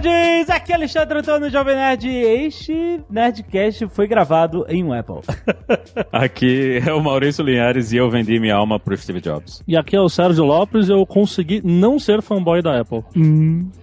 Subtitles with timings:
[0.00, 0.50] Nerds!
[0.50, 2.08] Aqui é Alexandre Antônio Jovem Nerd.
[2.08, 5.20] Este Nerdcast foi gravado em um Apple.
[6.12, 9.62] Aqui é o Maurício Linhares e eu vendi minha alma pro Steve Jobs.
[9.66, 13.04] E aqui é o Sérgio Lopes e eu consegui não ser fanboy da Apple.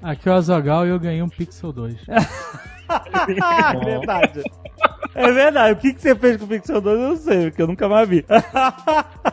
[0.02, 1.96] Aqui é o Azagal e eu ganhei um Pixel 2.
[2.90, 4.44] Ah, é verdade.
[5.16, 5.74] É verdade.
[5.74, 7.88] O que, que você fez com o Pixel 2 eu não sei, porque eu nunca
[7.88, 8.26] mais vi.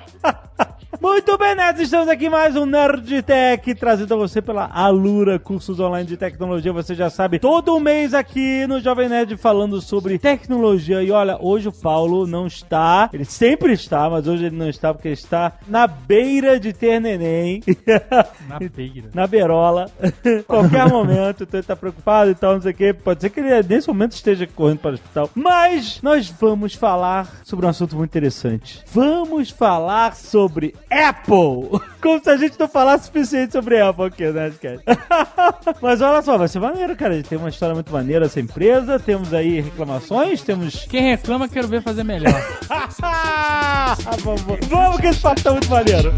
[1.00, 5.80] Muito bem, nerds, estamos aqui mais um Nerd Tech, trazido a você pela Alura, cursos
[5.80, 11.02] online de tecnologia, você já sabe, todo mês aqui no Jovem Nerd falando sobre tecnologia.
[11.02, 14.92] E olha, hoje o Paulo não está, ele sempre está, mas hoje ele não está
[14.92, 17.62] porque ele está na beira de ter neném.
[18.46, 19.08] Na beira.
[19.14, 19.90] na beirola,
[20.46, 22.92] qualquer momento, então ele tá preocupado e tal, não sei o que.
[22.92, 25.30] Pode ser que ele nesse momento esteja correndo para o hospital.
[25.34, 28.82] Mas nós vamos falar sobre um assunto muito interessante.
[28.92, 31.80] Vamos falar sobre Apple!
[32.02, 34.50] Como se a gente não falasse suficiente sobre Apple aqui, né?
[35.80, 37.14] Mas olha só, vai ser maneiro, cara.
[37.14, 40.86] A gente tem uma história muito maneira essa empresa, temos aí reclamações, temos.
[40.86, 42.32] Quem reclama, quero ver fazer melhor.
[44.24, 46.12] vamos, vamos que esse papo tá muito maneiro.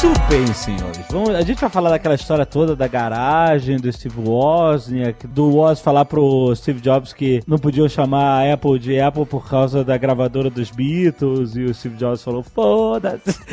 [0.00, 1.04] Muito bem, senhores.
[1.10, 5.80] Vamos, a gente vai falar daquela história toda da garagem, do Steve Wozniak, do Woz
[5.80, 9.96] falar pro Steve Jobs que não podiam chamar a Apple de Apple por causa da
[9.96, 13.36] gravadora dos Beatles, e o Steve Jobs falou, foda-se.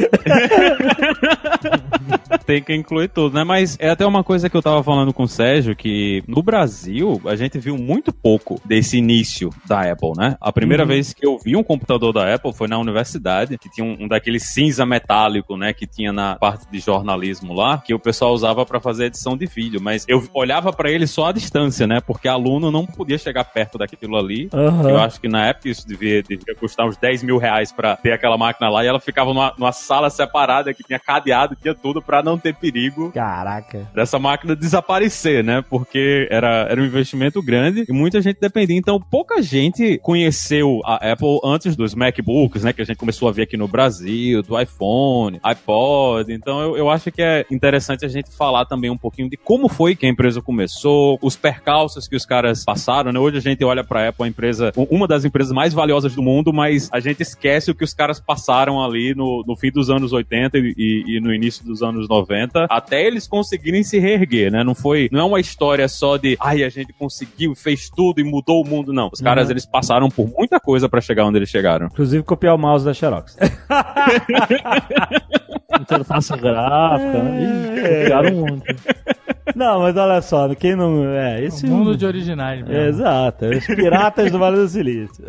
[2.46, 3.44] Tem que incluir tudo, né?
[3.44, 7.22] Mas é até uma coisa que eu tava falando com o Sérgio, que no Brasil
[7.26, 10.38] a gente viu muito pouco desse início da Apple, né?
[10.40, 13.86] A primeira vez que eu vi um computador da Apple foi na universidade, que tinha
[13.86, 15.74] um, um daqueles cinza metálico, né?
[15.74, 19.46] Que tinha na parte de jornalismo lá, que o pessoal usava para fazer edição de
[19.46, 19.82] vídeo.
[19.82, 22.00] Mas eu olhava para ele só à distância, né?
[22.00, 24.50] Porque aluno não podia chegar perto daquilo ali.
[24.54, 24.90] Aham.
[24.90, 28.12] Eu acho que na época isso devia, devia custar uns 10 mil reais pra ter
[28.12, 32.02] aquela máquina lá e ela ficava numa, numa sala separada que tinha cadeado, tinha tudo
[32.02, 33.90] pra não ter perigo Caraca.
[33.94, 35.64] dessa máquina desaparecer, né?
[35.70, 38.78] Porque era, era um investimento grande e muita gente dependia.
[38.78, 42.74] Então, pouca gente conheceu a Apple antes dos MacBooks, né?
[42.74, 46.32] Que a gente começou a ver aqui no Brasil, do iPhone, iPod.
[46.34, 49.68] Então, eu, eu acho que é interessante a gente falar também um pouquinho de como
[49.68, 53.20] foi que a empresa começou, os percalços que os caras passaram, né?
[53.20, 56.54] Hoje a gente olha pra Apple, a empresa, uma das empresas mais valiosas do mundo,
[56.54, 60.14] mas a gente esquece o que os caras passaram ali no, no fim dos anos
[60.14, 62.25] 80 e, e no início dos anos 90,
[62.70, 64.64] até eles conseguirem se reerguer, né?
[64.64, 68.24] Não foi, não é uma história só de, ai, a gente conseguiu, fez tudo e
[68.24, 69.10] mudou o mundo, não.
[69.14, 69.52] Os caras, Uhum.
[69.52, 71.88] eles passaram por muita coisa pra chegar onde eles chegaram.
[71.88, 73.38] Inclusive copiar o mouse da Xerox.
[75.80, 78.08] Interface gráfica, né?
[78.08, 78.76] Ih, monte.
[79.54, 81.06] não, mas olha só, quem não.
[81.06, 81.66] É, esse.
[81.66, 82.74] O mundo de originais mesmo.
[82.74, 85.24] É, Exato, os piratas do Vale do Silício.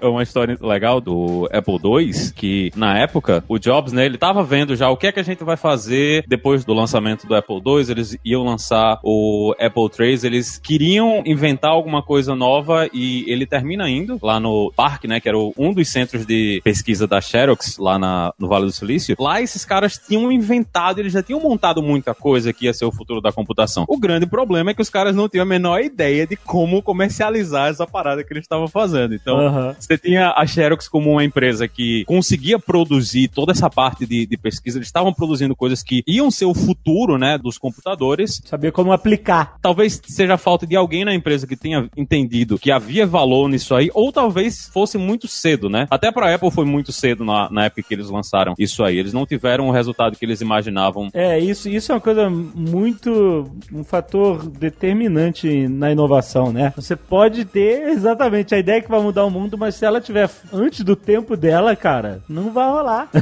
[0.00, 4.42] É uma história legal do Apple II, que na época, o Jobs, né, ele tava
[4.42, 7.60] vendo já o que é que a gente vai fazer depois do lançamento do Apple
[7.64, 13.46] II, eles iam lançar o Apple III, eles queriam inventar alguma coisa nova e ele
[13.46, 17.78] termina indo lá no parque, né, que era um dos centros de pesquisa da Xerox,
[17.78, 19.16] lá na, no Vale do Silício.
[19.18, 22.92] Lá esses caras tinham inventado, eles já tinham montado muita coisa que ia ser o
[22.92, 23.84] futuro da computação.
[23.88, 27.68] O grande problema é que os caras não tinham a menor ideia de como comercializar
[27.68, 29.14] essa parada que eles estavam fazendo.
[29.14, 29.76] Então, Aham.
[29.78, 34.36] você tinha a Xerox como uma empresa que conseguia produzir toda essa parte de, de
[34.36, 34.78] pesquisa.
[34.78, 38.40] Eles estavam produzindo coisas que iam ser o futuro, né, dos computadores.
[38.44, 39.56] Sabia como aplicar.
[39.60, 43.74] Talvez seja a falta de alguém na empresa que tenha entendido que havia valor nisso
[43.74, 45.86] aí, ou talvez fosse muito cedo, né?
[45.90, 48.98] Até pra Apple foi muito cedo na, na época que eles lançaram isso aí.
[48.98, 51.08] Eles não tiveram o resultado que eles imaginavam.
[51.12, 53.07] É, isso, isso é uma coisa muito.
[53.10, 56.72] Um fator determinante na inovação, né?
[56.76, 60.28] Você pode ter exatamente a ideia que vai mudar o mundo, mas se ela tiver
[60.52, 63.08] antes do tempo dela, cara, não vai rolar.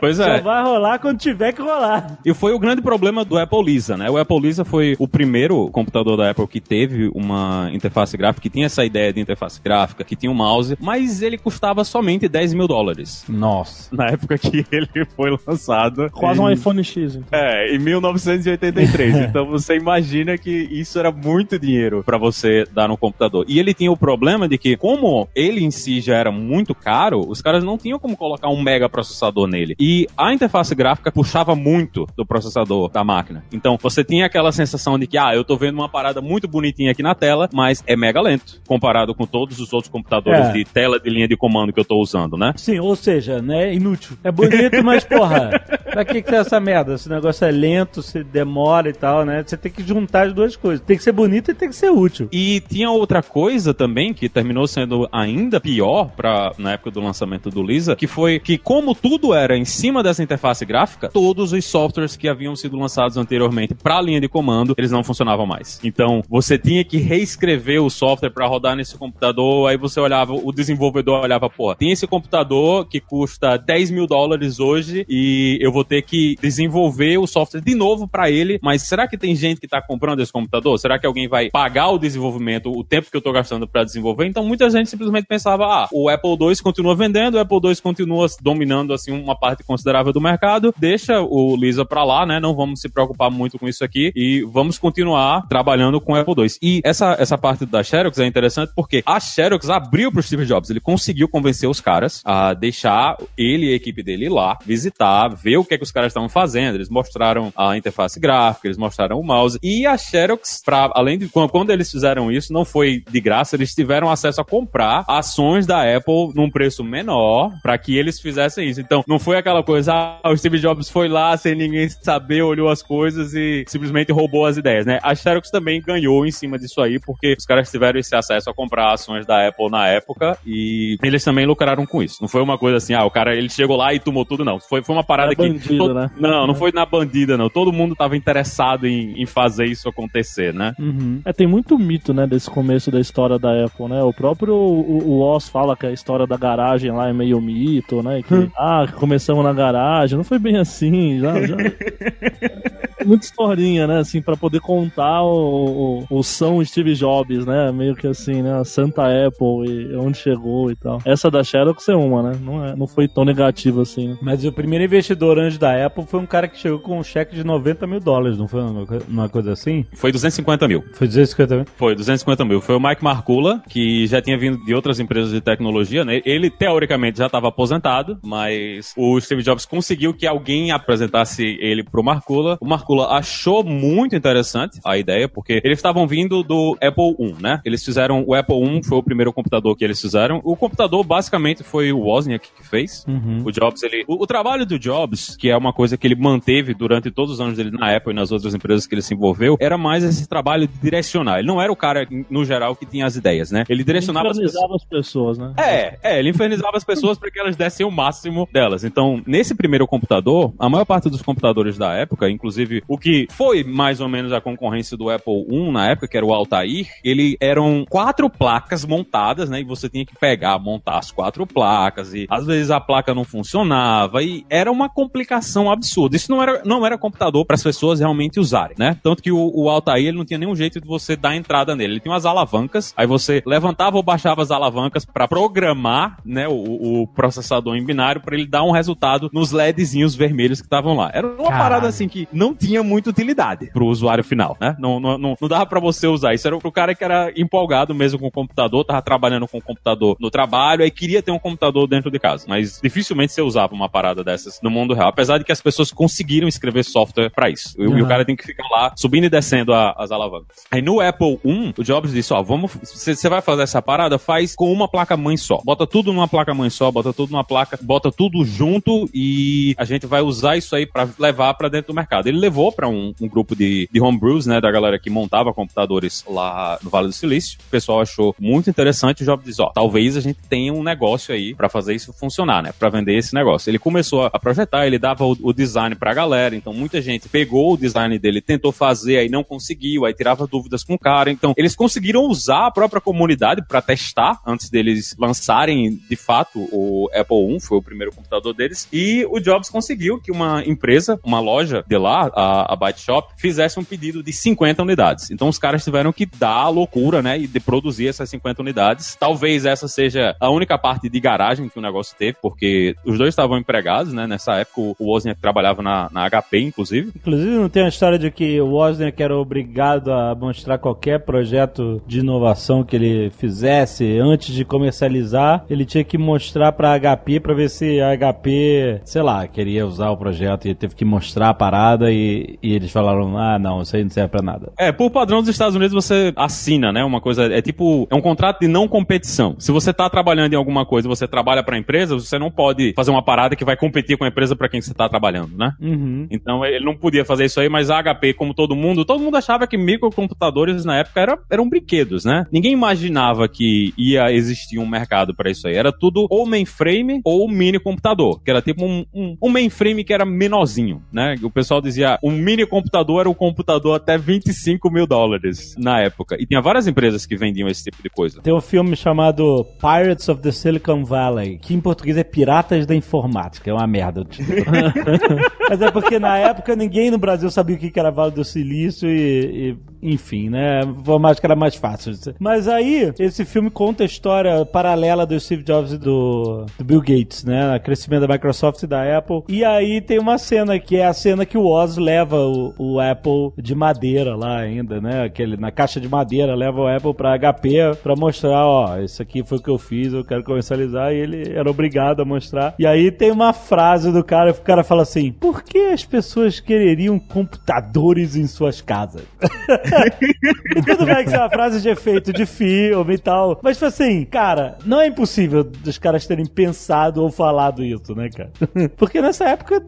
[0.00, 0.40] Pois Só é.
[0.40, 2.18] vai rolar quando tiver que rolar.
[2.24, 4.10] E foi o grande problema do Apple Lisa, né?
[4.10, 8.50] O Apple Lisa foi o primeiro computador da Apple que teve uma interface gráfica, que
[8.50, 12.54] tinha essa ideia de interface gráfica, que tinha um mouse, mas ele custava somente 10
[12.54, 13.24] mil dólares.
[13.28, 13.94] Nossa.
[13.94, 16.10] Na época que ele foi lançado.
[16.10, 17.38] Quase um iPhone X, então.
[17.38, 19.23] É, em 1983.
[19.34, 23.44] Então você imagina que isso era muito dinheiro pra você dar no computador.
[23.48, 27.20] E ele tinha o problema de que, como ele em si já era muito caro,
[27.28, 29.74] os caras não tinham como colocar um mega processador nele.
[29.80, 33.44] E a interface gráfica puxava muito do processador da máquina.
[33.52, 36.92] Então você tinha aquela sensação de que, ah, eu tô vendo uma parada muito bonitinha
[36.92, 40.52] aqui na tela, mas é mega lento comparado com todos os outros computadores É.
[40.52, 42.52] de tela de linha de comando que eu tô usando, né?
[42.56, 44.16] Sim, ou seja, né, inútil.
[44.22, 45.50] É bonito, mas porra,
[45.90, 46.94] pra que que é essa merda?
[46.94, 49.44] Esse negócio é lento, se demora e tal, né?
[49.46, 50.84] Você tem que juntar as duas coisas.
[50.84, 52.28] Tem que ser bonito e tem que ser útil.
[52.32, 57.50] E tinha outra coisa também que terminou sendo ainda pior para na época do lançamento
[57.50, 61.64] do Lisa, que foi que como tudo era em cima dessa interface gráfica, todos os
[61.64, 65.80] softwares que haviam sido lançados anteriormente para a linha de comando, eles não funcionavam mais.
[65.84, 70.52] Então, você tinha que reescrever o software para rodar nesse computador, aí você olhava, o
[70.52, 75.84] desenvolvedor olhava, pô, tem esse computador que custa 10 mil dólares hoje e eu vou
[75.84, 79.68] ter que desenvolver o software de novo para ele, mas será que tem gente que
[79.68, 80.78] tá comprando esse computador?
[80.78, 84.26] Será que alguém vai pagar o desenvolvimento, o tempo que eu tô gastando para desenvolver?
[84.26, 88.26] Então muita gente simplesmente pensava, ah, o Apple II continua vendendo, o Apple II continua
[88.40, 92.40] dominando assim uma parte considerável do mercado, deixa o Lisa para lá, né?
[92.40, 96.34] Não vamos se preocupar muito com isso aqui e vamos continuar trabalhando com o Apple
[96.36, 96.48] II.
[96.62, 100.70] E essa, essa parte da Xerox é interessante porque a Xerox abriu pro Steve Jobs,
[100.70, 105.28] ele conseguiu convencer os caras a deixar ele e a equipe dele ir lá, visitar,
[105.28, 106.76] ver o que é que os caras estavam fazendo.
[106.76, 109.58] Eles mostraram a interface gráfica, eles mostraram o mouse.
[109.62, 113.74] E a Xerox, pra, além de quando, eles fizeram isso, não foi de graça, eles
[113.74, 118.80] tiveram acesso a comprar ações da Apple num preço menor para que eles fizessem isso.
[118.80, 119.92] Então, não foi aquela coisa,
[120.22, 124.46] ah, o Steve Jobs foi lá sem ninguém saber, olhou as coisas e simplesmente roubou
[124.46, 124.98] as ideias, né?
[125.02, 128.54] A Xerox também ganhou em cima disso aí, porque os caras tiveram esse acesso a
[128.54, 132.18] comprar ações da Apple na época e eles também lucraram com isso.
[132.20, 134.58] Não foi uma coisa assim, ah, o cara ele chegou lá e tomou tudo, não.
[134.60, 135.42] Foi, foi uma parada É que.
[135.42, 136.10] bandido, todo- né?
[136.18, 137.48] Não, não foi na bandida, não.
[137.48, 140.74] Todo mundo tava interessado em, em fazer isso acontecer, né?
[140.78, 141.20] Uhum.
[141.24, 144.02] É, tem muito mito, né, desse começo da história da Apple, né?
[144.02, 148.02] O próprio o, o Oz fala que a história da garagem lá é meio mito,
[148.02, 148.22] né?
[148.22, 150.16] Que, ah, começamos na garagem.
[150.16, 151.46] Não foi bem assim, já...
[151.46, 151.56] já...
[153.04, 157.70] Muita historinha, né, assim, pra poder contar o, o, o São Steve Jobs, né?
[157.70, 158.58] Meio que assim, né?
[158.58, 161.02] A Santa Apple e onde chegou e tal.
[161.04, 162.38] Essa da Xerox é uma, né?
[162.40, 164.18] Não, é, não foi tão negativo assim, né?
[164.22, 167.34] Mas o primeiro investidor antes da Apple foi um cara que chegou com um cheque
[167.34, 169.84] de 90 mil dólares, não foi uma, co- uma coisa assim?
[169.92, 170.84] Foi 250 mil.
[170.94, 171.64] Foi 250 mil?
[171.76, 172.60] Foi, 250 mil.
[172.60, 176.20] Foi o Mike Markula, que já tinha vindo de outras empresas de tecnologia, né?
[176.24, 182.02] Ele, teoricamente, já estava aposentado, mas o Steve Jobs conseguiu que alguém apresentasse ele pro
[182.02, 182.58] Markula.
[182.60, 187.60] O Markula achou muito interessante a ideia, porque eles estavam vindo do Apple I, né?
[187.64, 190.40] Eles fizeram, o Apple I foi o primeiro computador que eles fizeram.
[190.44, 193.04] O computador, basicamente, foi o Wozniak que fez.
[193.44, 194.04] O Jobs, ele...
[194.06, 197.40] O, o trabalho do Jobs, que é uma coisa que ele manteve durante todos os
[197.40, 200.28] anos dele na Apple e nas outras empresas que ele se envolveu, era mais esse
[200.28, 201.38] trabalho de direcionar.
[201.38, 203.64] Ele não era o cara, no geral, que tinha as ideias, né?
[203.68, 204.54] Ele direcionava as pessoas.
[204.54, 205.54] Infernizava as pessoas, né?
[205.56, 208.84] É, é, ele infernizava as pessoas para que elas dessem o máximo delas.
[208.84, 213.64] Então, nesse primeiro computador, a maior parte dos computadores da época, inclusive o que foi
[213.64, 217.36] mais ou menos a concorrência do Apple I na época, que era o Altair, ele
[217.40, 219.60] eram quatro placas montadas, né?
[219.60, 223.24] E você tinha que pegar, montar as quatro placas e às vezes a placa não
[223.24, 226.16] funcionava e era uma complicação absurda.
[226.16, 228.96] Isso não era, não era computador para as pessoas realmente usarem, né?
[229.02, 231.94] Tanto que o, o Altair ele não tinha nenhum jeito de você dar entrada nele.
[231.94, 237.02] Ele tinha umas alavancas, aí você levantava ou baixava as alavancas para programar, né, o,
[237.02, 241.10] o processador em binário para ele dar um resultado nos LEDzinhos vermelhos que estavam lá.
[241.12, 241.58] Era uma Caralho.
[241.58, 244.76] parada assim que não tinha muita utilidade pro usuário final, né?
[244.78, 246.34] Não, não, não, não dava para você usar.
[246.34, 249.62] Isso era pro cara que era empolgado mesmo com o computador, tava trabalhando com o
[249.62, 252.44] computador no trabalho, aí queria ter um computador dentro de casa.
[252.48, 255.90] Mas dificilmente você usava uma parada dessas no mundo real, apesar de que as pessoas
[255.90, 257.74] conseguiram escrever software para isso.
[257.78, 258.08] E, e o Uhum.
[258.08, 260.58] cara tem que ficar lá subindo e descendo a- as alavancas.
[260.70, 262.72] Aí no Apple I, o Jobs disse: Ó, vamos.
[262.82, 265.60] Você vai fazer essa parada, faz com uma placa mãe só.
[265.64, 269.84] Bota tudo numa placa mãe só, bota tudo numa placa, bota tudo junto e a
[269.84, 272.26] gente vai usar isso aí para levar para dentro do mercado.
[272.28, 276.24] Ele levou para um, um grupo de, de homebrews, né, da galera que montava computadores
[276.28, 277.58] lá no Vale do Silício.
[277.66, 279.22] O pessoal achou muito interessante.
[279.22, 282.62] O Jobs disse: Ó, talvez a gente tenha um negócio aí para fazer isso funcionar,
[282.62, 283.70] né, para vender esse negócio.
[283.70, 287.74] Ele começou a projetar, ele dava o, o design pra galera, então muita gente pegou
[287.74, 291.30] o design dele, tentou fazer, aí não conseguiu, aí tirava dúvidas com o cara.
[291.30, 297.10] Então, eles conseguiram usar a própria comunidade para testar antes deles lançarem de fato o
[297.14, 298.88] Apple I, foi o primeiro computador deles.
[298.90, 303.34] E o Jobs conseguiu que uma empresa, uma loja de lá, a, a Byte Shop,
[303.36, 305.30] fizesse um pedido de 50 unidades.
[305.30, 309.16] Então os caras tiveram que dar a loucura, né, e de produzir essas 50 unidades.
[309.20, 313.30] Talvez essa seja a única parte de garagem que o negócio teve, porque os dois
[313.30, 317.12] estavam empregados, né, nessa época o Wozniak trabalhava na, na HP, inclusive.
[317.14, 322.02] Inclusive, não tem uma história de que o Wozniak era obrigado a mostrar qualquer projeto
[322.06, 325.64] de inovação que ele fizesse antes de comercializar.
[325.68, 330.10] Ele tinha que mostrar pra HP pra ver se a HP, sei lá, queria usar
[330.10, 333.96] o projeto e teve que mostrar a parada e, e eles falaram: ah, não, isso
[333.96, 334.72] aí não serve pra nada.
[334.78, 338.20] É, por padrão dos Estados Unidos você assina, né, uma coisa, é tipo, é um
[338.20, 339.56] contrato de não competição.
[339.58, 343.10] Se você tá trabalhando em alguma coisa, você trabalha pra empresa, você não pode fazer
[343.10, 345.72] uma parada que vai competir com a empresa pra quem você tá trabalhando, né?
[345.80, 346.26] Uhum.
[346.30, 349.36] Então ele não podia fazer isso aí, mas a HP, como todo mundo, todo mundo
[349.36, 352.46] achava que microcomputadores na época era, eram brinquedos, né?
[352.52, 355.74] Ninguém imaginava que ia existir um mercado pra isso aí.
[355.74, 360.12] Era tudo ou mainframe ou mini computador, que era tipo um, um, um mainframe que
[360.12, 361.34] era menorzinho, né?
[361.42, 366.36] O pessoal dizia um mini computador era um computador até 25 mil dólares na época.
[366.38, 368.40] E tinha várias empresas que vendiam esse tipo de coisa.
[368.42, 372.94] Tem um filme chamado Pirates of the Silicon Valley, que em português é Piratas da
[372.94, 373.70] Informática.
[373.70, 374.24] É uma merda.
[375.68, 379.08] Mas é porque na época ninguém no Brasil sabia o que era Vale do Silício
[379.08, 380.82] e, e, enfim, né?
[380.82, 382.12] A informática era mais fácil.
[382.38, 387.00] Mas aí, esse filme conta a história paralela do Steve Jobs e do, do Bill
[387.00, 387.74] Gates, né?
[387.74, 389.42] O crescimento da Microsoft e da Apple.
[389.48, 393.00] E aí tem uma cena que é a cena que o Oz leva o, o
[393.00, 395.24] Apple de madeira lá ainda, né?
[395.24, 399.42] Aquele, na caixa de madeira, leva o Apple pra HP pra mostrar, ó, isso aqui
[399.42, 401.12] foi o que eu fiz, eu quero comercializar.
[401.12, 402.74] E ele era obrigado a mostrar.
[402.78, 406.60] E aí tem uma frase do cara, o cara fala assim, por que as pessoas
[406.60, 409.22] quereriam computadores em suas casas?
[410.76, 413.58] e tudo bem que isso é uma frase de efeito de filme e tal.
[413.62, 418.28] Mas, tipo assim, cara, não é impossível dos caras terem pensado ou falado isso, né,
[418.28, 418.50] cara?
[418.96, 419.82] Porque nessa época,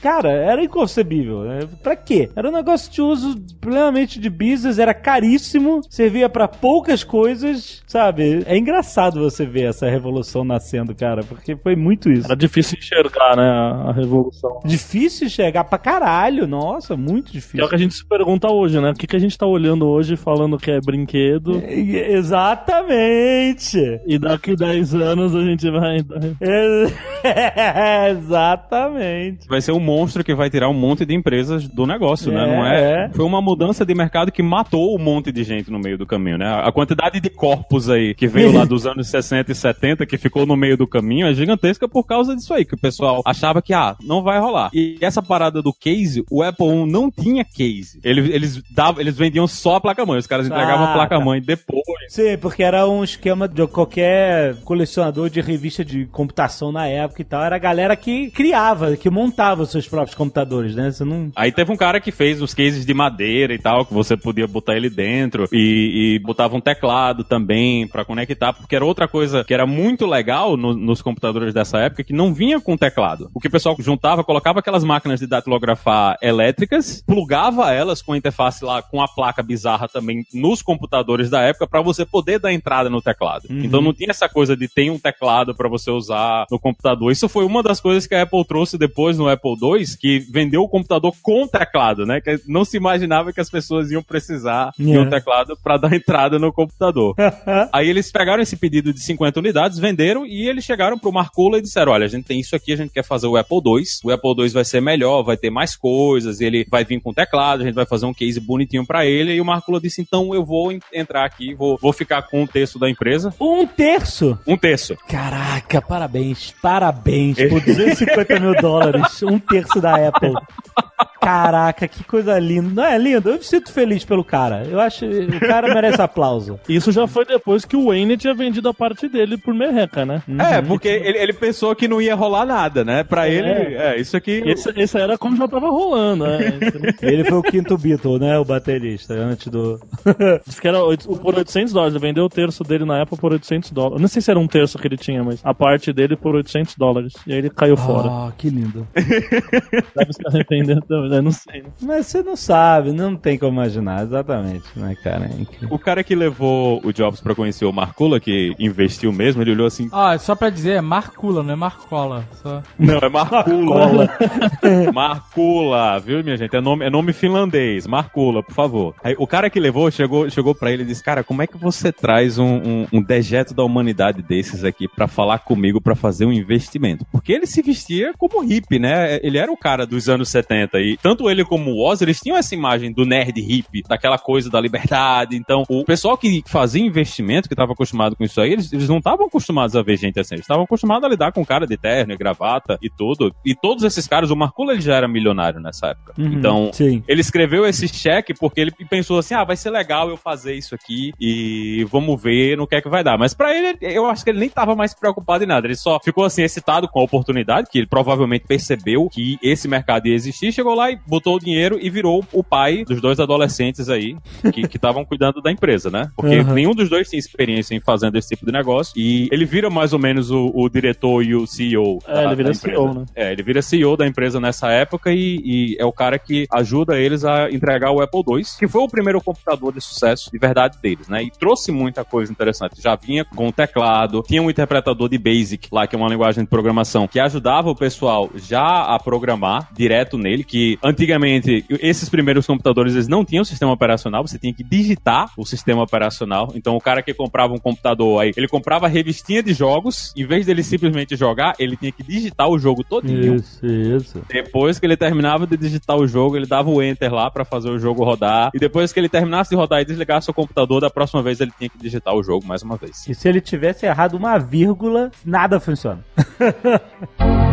[0.00, 1.42] cara, era inconcebível.
[1.42, 1.60] Né?
[1.82, 2.30] Pra quê?
[2.34, 8.42] Era um negócio de uso plenamente de business, era caríssimo, servia pra poucas coisas, sabe?
[8.46, 12.26] É engraçado você ver essa revolução nascendo, cara, porque foi muito isso.
[12.26, 13.48] Era difícil enxergar, né,
[13.88, 14.60] a revolução.
[14.64, 17.64] Difícil enxergar pra caralho, nossa, muito Que é difícil.
[17.64, 18.90] o que a gente se pergunta hoje, né?
[18.90, 23.78] O que, que a gente tá olhando hoje falando que é brinquedo É, Exatamente!
[24.06, 25.98] e daqui 10 anos a gente vai.
[26.40, 29.46] É, exatamente.
[29.48, 32.46] Vai ser um monstro que vai tirar um monte de empresas do negócio, né?
[32.46, 33.04] Não é?
[33.06, 33.08] é.
[33.10, 36.38] Foi uma mudança de mercado que matou um monte de gente no meio do caminho,
[36.38, 36.46] né?
[36.64, 40.46] A quantidade de corpos aí que veio lá dos anos 60 e 70 que ficou
[40.46, 43.72] no meio do caminho é gigantesca por causa disso aí, que o pessoal achava que,
[43.72, 44.70] ah, não vai rolar.
[44.72, 48.00] E essa parada do case, o Apple I não tinha case.
[48.02, 51.82] Eles, eles, davam, eles vendiam só a placa-mãe, os caras entregavam Ah, a placa-mãe depois.
[52.08, 57.24] Sim, porque era um esquema de qualquer colecionador de revista de computação na época e
[57.24, 57.42] tal.
[57.42, 60.90] Era a galera que criava, que montava os seus próprios computadores, né?
[60.90, 61.30] Você não.
[61.36, 64.46] Aí teve um cara que fez os cases de madeira e tal, que você podia
[64.46, 69.44] botar ele dentro e, e botava um teclado também pra conectar, porque era outra coisa
[69.44, 73.30] que era muito legal no- nos computadores dessa época, que não vinha com teclado.
[73.34, 78.16] O que o pessoal juntava, colocava aquelas máquinas de datilografar elétricas, plugava elas com a
[78.18, 82.52] interface lá, com a placa bizarra também nos computadores da época, pra você poder dar
[82.52, 83.46] entrada no teclado.
[83.50, 87.10] Então não tinha essa coisa de ter um teclado pra você usar no computador.
[87.12, 90.62] Isso foi uma das coisas que a Apple trouxe depois no Apple II, que vendeu
[90.62, 92.20] o computador com teclado, né?
[92.20, 95.06] Que não se imaginava que as pessoas iam precisar de Yeah.
[95.06, 97.14] um teclado pra dar entrada no computador.
[97.72, 101.62] Aí eles pegaram esse pedido de 50 unidades, venderam e eles chegaram pro Marcola e
[101.62, 103.82] disseram: olha, a gente tem isso aqui, a gente quer fazer o Apple II.
[104.04, 107.62] O Apple II vai ser melhor, vai ter mais coisas, ele vai vir com teclado,
[107.62, 109.34] a gente vai fazer um case bonitinho pra ele.
[109.34, 112.46] E o Marcola disse: então eu vou en- entrar aqui, vou, vou ficar com um
[112.46, 113.32] terço da empresa.
[113.40, 114.38] Um terço?
[114.46, 114.96] Um terço.
[115.08, 120.32] Caraca, parabéns, parabéns por 250 mil dólares, um terço da Apple.
[121.20, 122.82] Caraca, que coisa linda.
[122.82, 123.30] Não é lindo?
[123.30, 124.64] Eu me sinto feliz pelo cara.
[124.64, 126.58] Eu acho o cara merece aplauso.
[126.68, 130.22] Isso já foi depois que o Wayne tinha vendido a parte dele por merreca, né?
[130.38, 133.04] É, porque ele, ele pensou que não ia rolar nada, né?
[133.04, 134.42] Pra ele, é, isso aqui.
[134.46, 136.38] Esse, esse era como já tava rolando, né?
[137.02, 138.38] Ele foi o quinto Beatle, né?
[138.38, 139.80] O baterista, antes do.
[140.46, 141.94] Diz que era por 800 dólares.
[141.94, 144.00] Ele vendeu o terço dele na Apple por 800 dólares.
[144.00, 146.76] Não sei se era um terço que ele tinha, mas a parte dele por 800
[146.76, 147.14] dólares.
[147.26, 148.08] E aí ele caiu fora.
[148.08, 148.86] Ah, que lindo.
[148.94, 151.07] Deve se arrepender também.
[151.16, 151.64] Eu não sei.
[151.80, 155.26] Mas você não sabe, não tem como imaginar, exatamente, né, cara?
[155.26, 155.66] É.
[155.70, 159.66] O cara que levou o Jobs pra conhecer o Marcula, que investiu mesmo, ele olhou
[159.66, 162.24] assim: Ó, só pra dizer, é Marcula, não é Marcola.
[162.42, 162.62] Só...
[162.78, 164.08] Não, é Marcula.
[164.92, 166.54] Marcula, viu, minha gente?
[166.54, 167.86] É nome, é nome finlandês.
[167.86, 168.94] Marcula, por favor.
[169.02, 171.56] Aí, o cara que levou chegou, chegou pra ele e disse: Cara, como é que
[171.56, 176.26] você traz um, um, um dejeto da humanidade desses aqui pra falar comigo pra fazer
[176.26, 177.06] um investimento?
[177.10, 179.18] Porque ele se vestia como hippie, né?
[179.22, 182.36] Ele era o cara dos anos 70 e, tanto ele como o Oz, eles tinham
[182.36, 185.36] essa imagem do nerd hippie, daquela coisa da liberdade.
[185.36, 188.98] Então, o pessoal que fazia investimento, que estava acostumado com isso aí, eles, eles não
[188.98, 190.34] estavam acostumados a ver gente assim.
[190.34, 193.34] Eles estavam acostumados a lidar com cara de terno e gravata e tudo.
[193.44, 196.14] E todos esses caras, o Marcula ele já era milionário nessa época.
[196.18, 197.02] Uhum, então, sim.
[197.06, 200.74] ele escreveu esse cheque porque ele pensou assim: ah, vai ser legal eu fazer isso
[200.74, 203.18] aqui e vamos ver no que é que vai dar.
[203.18, 205.66] Mas pra ele, eu acho que ele nem tava mais preocupado em nada.
[205.66, 210.06] Ele só ficou assim, excitado com a oportunidade, que ele provavelmente percebeu que esse mercado
[210.06, 213.88] ia existir, chegou lá e botou o dinheiro e virou o pai dos dois adolescentes
[213.88, 214.16] aí
[214.52, 216.10] que estavam cuidando da empresa, né?
[216.16, 216.54] Porque Uhum.
[216.54, 218.92] nenhum dos dois tinha experiência em fazendo esse tipo de negócio.
[218.96, 221.98] E ele vira mais ou menos o, o diretor e o CEO.
[222.06, 222.76] É, ele vira da empresa.
[222.76, 223.04] CEO, né?
[223.14, 226.98] É, ele vira CEO da empresa nessa época e, e é o cara que ajuda
[226.98, 230.78] eles a entregar o Apple II, que foi o primeiro computador de sucesso de verdade
[230.80, 231.22] deles, né?
[231.22, 232.80] E trouxe muita coisa interessante.
[232.80, 236.44] Já vinha com o teclado, tinha um interpretador de BASIC lá, que é uma linguagem
[236.44, 242.46] de programação, que ajudava o pessoal já a programar direto nele, que antigamente esses primeiros
[242.46, 246.52] computadores eles não tinham sistema operacional, você tinha que digitar o sistema operacional.
[246.54, 250.26] Então o cara que comprava um computador aí, ele comprava a revistinha de jogos, em
[250.26, 253.36] vez dele simplesmente jogar, ele tinha que digitar o jogo todinho.
[253.36, 254.22] Isso, isso.
[254.28, 257.70] Depois que ele terminava de digitar o jogo, ele dava o enter lá pra fazer
[257.70, 258.50] o jogo rodar.
[258.54, 261.52] E depois que ele terminasse de rodar e desligasse o computador, da próxima vez ele
[261.56, 263.06] tinha que digitar o jogo mais uma vez.
[263.08, 266.04] E se ele tivesse errado uma vírgula, nada funciona.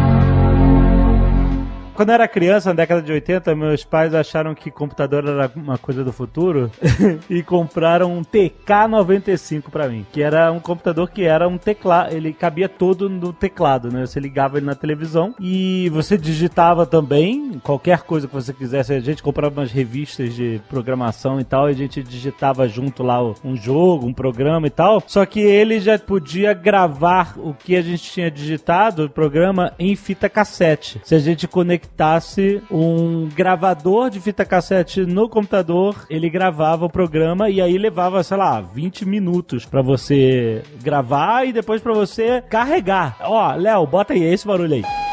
[1.96, 5.78] Quando eu era criança, na década de 80, meus pais acharam que computador era uma
[5.78, 6.70] coisa do futuro
[7.30, 12.34] e compraram um TK95 pra mim, que era um computador que era um teclado, ele
[12.34, 14.06] cabia todo no teclado, né?
[14.06, 18.92] Você ligava ele na televisão e você digitava também qualquer coisa que você quisesse.
[18.92, 23.24] A gente comprava umas revistas de programação e tal, e a gente digitava junto lá
[23.42, 25.02] um jogo, um programa e tal.
[25.08, 29.96] Só que ele já podia gravar o que a gente tinha digitado, o programa, em
[29.96, 31.00] fita cassete.
[31.06, 31.48] Se a gente
[31.86, 38.24] conectasse um gravador de fita cassete no computador, ele gravava o programa e aí levava,
[38.24, 43.18] sei lá, 20 minutos pra você gravar e depois pra você carregar.
[43.22, 45.05] Ó, Léo, bota aí esse barulho aí.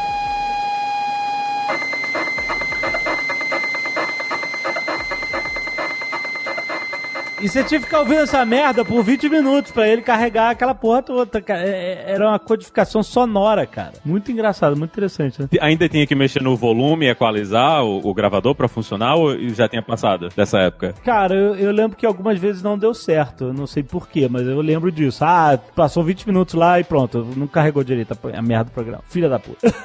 [7.43, 10.73] E você tinha que ficar ouvindo essa merda por 20 minutos pra ele carregar aquela
[10.73, 11.41] porra toda.
[11.41, 11.61] cara.
[11.61, 11.67] É-
[12.07, 13.91] é- Era uma codificação sonora, cara.
[14.05, 15.49] Muito engraçado, muito interessante, né?
[15.59, 19.81] Ainda tinha que mexer no volume equalizar o, o gravador pra funcionar ou já tinha
[19.81, 20.93] passado dessa época?
[21.03, 23.45] Cara, eu, eu lembro que algumas vezes não deu certo.
[23.45, 25.23] Eu não sei porquê, mas eu lembro disso.
[25.25, 27.27] Ah, passou 20 minutos lá e pronto.
[27.35, 29.03] Não carregou direito a merda do programa.
[29.09, 29.67] Filha da puta.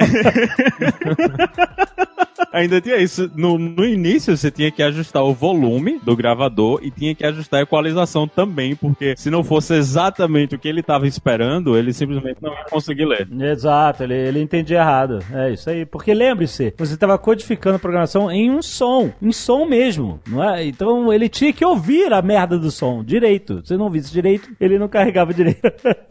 [2.53, 3.31] Ainda tinha isso.
[3.35, 7.61] No, no início você tinha que ajustar o volume do gravador e tinha que ajustar
[7.61, 12.43] a equalização também, porque se não fosse exatamente o que ele estava esperando, ele simplesmente
[12.43, 13.29] não ia conseguir ler.
[13.41, 15.19] Exato, ele, ele entendia errado.
[15.33, 15.85] É isso aí.
[15.85, 19.11] Porque lembre-se, você estava codificando a programação em um som.
[19.21, 20.21] Em som mesmo.
[20.27, 20.65] Não é?
[20.67, 23.63] Então ele tinha que ouvir a merda do som direito.
[23.65, 25.61] Se não ouvisse direito, ele não carregava direito.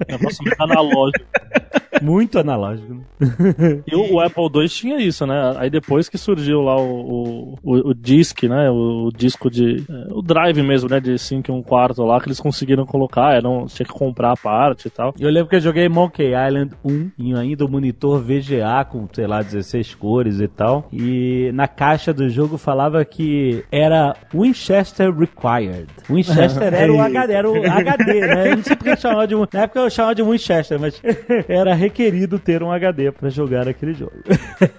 [0.08, 1.26] Negócio meio analógico.
[2.02, 2.94] Muito analógico.
[2.94, 3.82] né?
[3.88, 5.56] E o, o Apple II tinha isso, né?
[5.58, 8.70] Aí depois que surgiu lá o, o, o, o disc, né?
[8.70, 9.86] O, o disco de.
[9.90, 11.00] é, o drive mesmo, né?
[11.00, 13.34] De 5 e 1 quarto lá, que eles conseguiram colocar.
[13.34, 15.14] Era um, tinha que comprar a parte e tal.
[15.20, 19.28] Eu lembro que eu joguei Monkey Island 1 em ainda o monitor VGA com, sei
[19.28, 20.88] lá, 16 cores e tal.
[20.92, 25.88] E na caixa do jogo falava que era Winchester Required.
[26.10, 28.52] Winchester era o HD, era o HD, né?
[28.52, 29.36] Eu não sei porque chamava de.
[29.36, 31.02] Na época eu chamava de Winchester, mas
[31.48, 34.14] era requerido ter um HD pra jogar aquele jogo.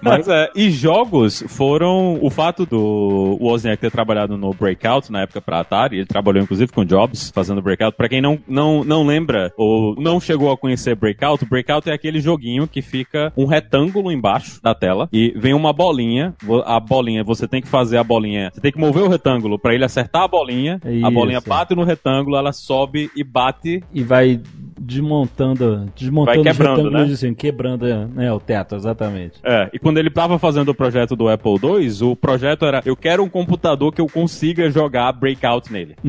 [0.00, 5.40] Mas é, e jogos foram o fato do Wozniak ter trabalhado no Breakout na época
[5.40, 7.96] pra Atari, ele trabalhou inclusive com Jobs fazendo Breakout.
[7.96, 12.20] Pra quem não, não, não lembra ou não chegou a conhecer Breakout, Breakout é aquele
[12.20, 17.46] joguinho que fica um retângulo embaixo da tela e vem uma bolinha, a bolinha, você
[17.46, 20.28] tem que fazer a bolinha, você tem que mover o retângulo pra ele acertar a
[20.28, 21.10] bolinha, a Isso.
[21.10, 24.40] bolinha bate no retângulo, ela sobe e bate E vai
[24.88, 27.02] desmontando, desmontando Vai quebrando, né?
[27.02, 29.38] assim, quebrando né, o teto, exatamente.
[29.44, 32.96] É, e quando ele tava fazendo o projeto do Apple II, o projeto era: eu
[32.96, 35.94] quero um computador que eu consiga jogar Breakout nele.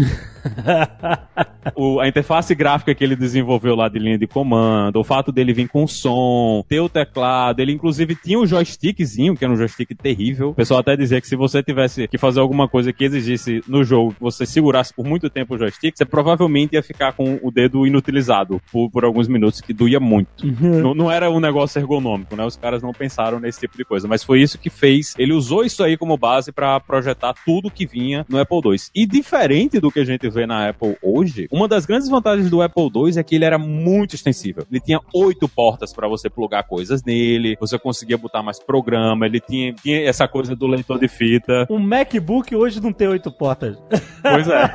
[1.75, 5.53] O- a interface gráfica que ele desenvolveu lá de linha de comando, o fato dele
[5.53, 9.93] vir com som, ter o teclado, ele inclusive tinha um joystickzinho, que era um joystick
[9.95, 10.49] terrível.
[10.49, 13.83] O pessoal até dizia que se você tivesse que fazer alguma coisa que exigisse no
[13.83, 17.51] jogo que você segurasse por muito tempo o joystick, você provavelmente ia ficar com o
[17.51, 20.45] dedo inutilizado por, por alguns minutos que doía muito.
[20.45, 22.45] não, não era um negócio ergonômico, né?
[22.45, 25.13] Os caras não pensaram nesse tipo de coisa, mas foi isso que fez.
[25.17, 28.77] Ele usou isso aí como base para projetar tudo que vinha no Apple II.
[28.95, 32.61] E diferente do que a gente vê na Apple hoje, uma das grandes vantagens do
[32.61, 34.65] Apple II é que ele era muito extensível.
[34.71, 39.39] Ele tinha oito portas para você plugar coisas nele, você conseguia botar mais programa, ele
[39.39, 41.65] tinha, tinha essa coisa do leitor de fita.
[41.69, 43.77] Um MacBook hoje não tem oito portas.
[44.21, 44.71] Pois é.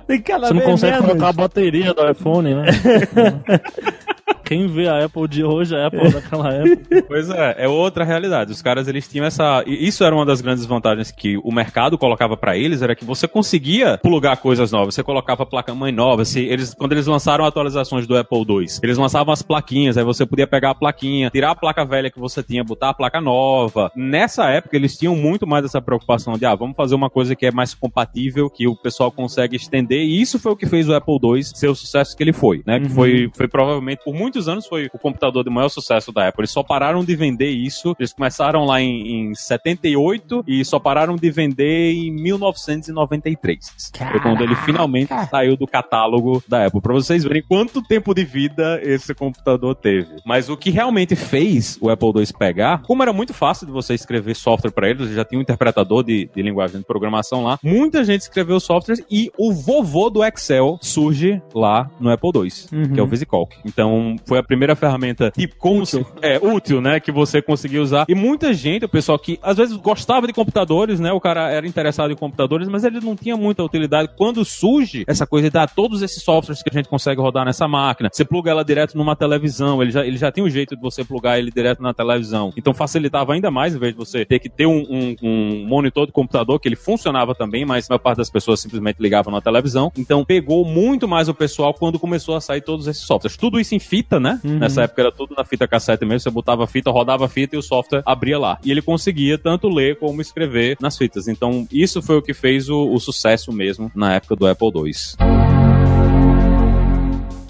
[0.06, 1.06] tem cada Você não consegue menos.
[1.08, 2.66] colocar a bateria do iPhone, né?
[4.46, 6.86] Quem vê a Apple de hoje, a Apple daquela época.
[7.08, 8.52] Pois é, é outra realidade.
[8.52, 9.64] Os caras, eles tinham essa...
[9.66, 13.26] Isso era uma das grandes vantagens que o mercado colocava pra eles, era que você
[13.26, 14.94] conseguia plugar coisas novas.
[14.94, 16.24] Você colocava placa-mãe nova.
[16.24, 20.24] Se eles, quando eles lançaram atualizações do Apple II, eles lançavam as plaquinhas, aí você
[20.24, 23.90] podia pegar a plaquinha, tirar a placa velha que você tinha, botar a placa nova.
[23.96, 27.46] Nessa época, eles tinham muito mais essa preocupação de, ah, vamos fazer uma coisa que
[27.46, 30.94] é mais compatível, que o pessoal consegue estender, e isso foi o que fez o
[30.94, 32.78] Apple II ser o sucesso que ele foi, né?
[32.78, 36.42] Que foi, foi provavelmente, por muitos anos, foi o computador de maior sucesso da Apple.
[36.42, 41.16] Eles só pararam de vender isso, eles começaram lá em, em 78 e só pararam
[41.16, 43.90] de vender em 1993.
[43.96, 46.80] Foi quando ele finalmente saiu do catálogo da Apple.
[46.82, 50.08] Pra vocês verem quanto tempo de vida esse computador teve.
[50.24, 53.94] Mas o que realmente fez o Apple II pegar, como era muito fácil de você
[53.94, 58.04] escrever software para eles, já tinha um interpretador de, de linguagem de programação lá, muita
[58.04, 63.02] gente escreveu softwares e o vovô do Excel surge lá no Apple II, que é
[63.02, 63.56] o VisiCalc.
[63.64, 66.06] Então, foi a primeira ferramenta de como útil.
[66.20, 68.06] é útil, né, que você conseguia usar.
[68.08, 71.66] E muita gente, o pessoal que às vezes gostava de computadores, né, o cara era
[71.66, 74.10] interessado em computadores, mas ele não tinha muita utilidade.
[74.16, 77.68] Quando surge essa coisa de dar todos esses softwares que a gente consegue rodar nessa
[77.68, 80.82] máquina, você pluga ela direto numa televisão, ele já, ele já tem um jeito de
[80.82, 82.52] você plugar ele direto na televisão.
[82.56, 86.06] Então facilitava ainda mais, em vez de você ter que ter um, um, um monitor
[86.06, 89.40] de computador, que ele funcionava também, mas a maior parte das pessoas simplesmente ligavam na
[89.40, 89.92] televisão.
[89.96, 93.36] Então pegou muito mais o pessoal quando começou a sair todos esses softwares.
[93.36, 94.40] Tudo isso em fita, né?
[94.44, 94.58] Uhum.
[94.58, 97.56] Nessa época era tudo na fita cassete mesmo, você botava a fita, rodava a fita
[97.56, 98.58] e o software abria lá.
[98.64, 101.28] E ele conseguia tanto ler como escrever nas fitas.
[101.28, 105.55] Então, isso foi o que fez o, o sucesso mesmo na época do Apple II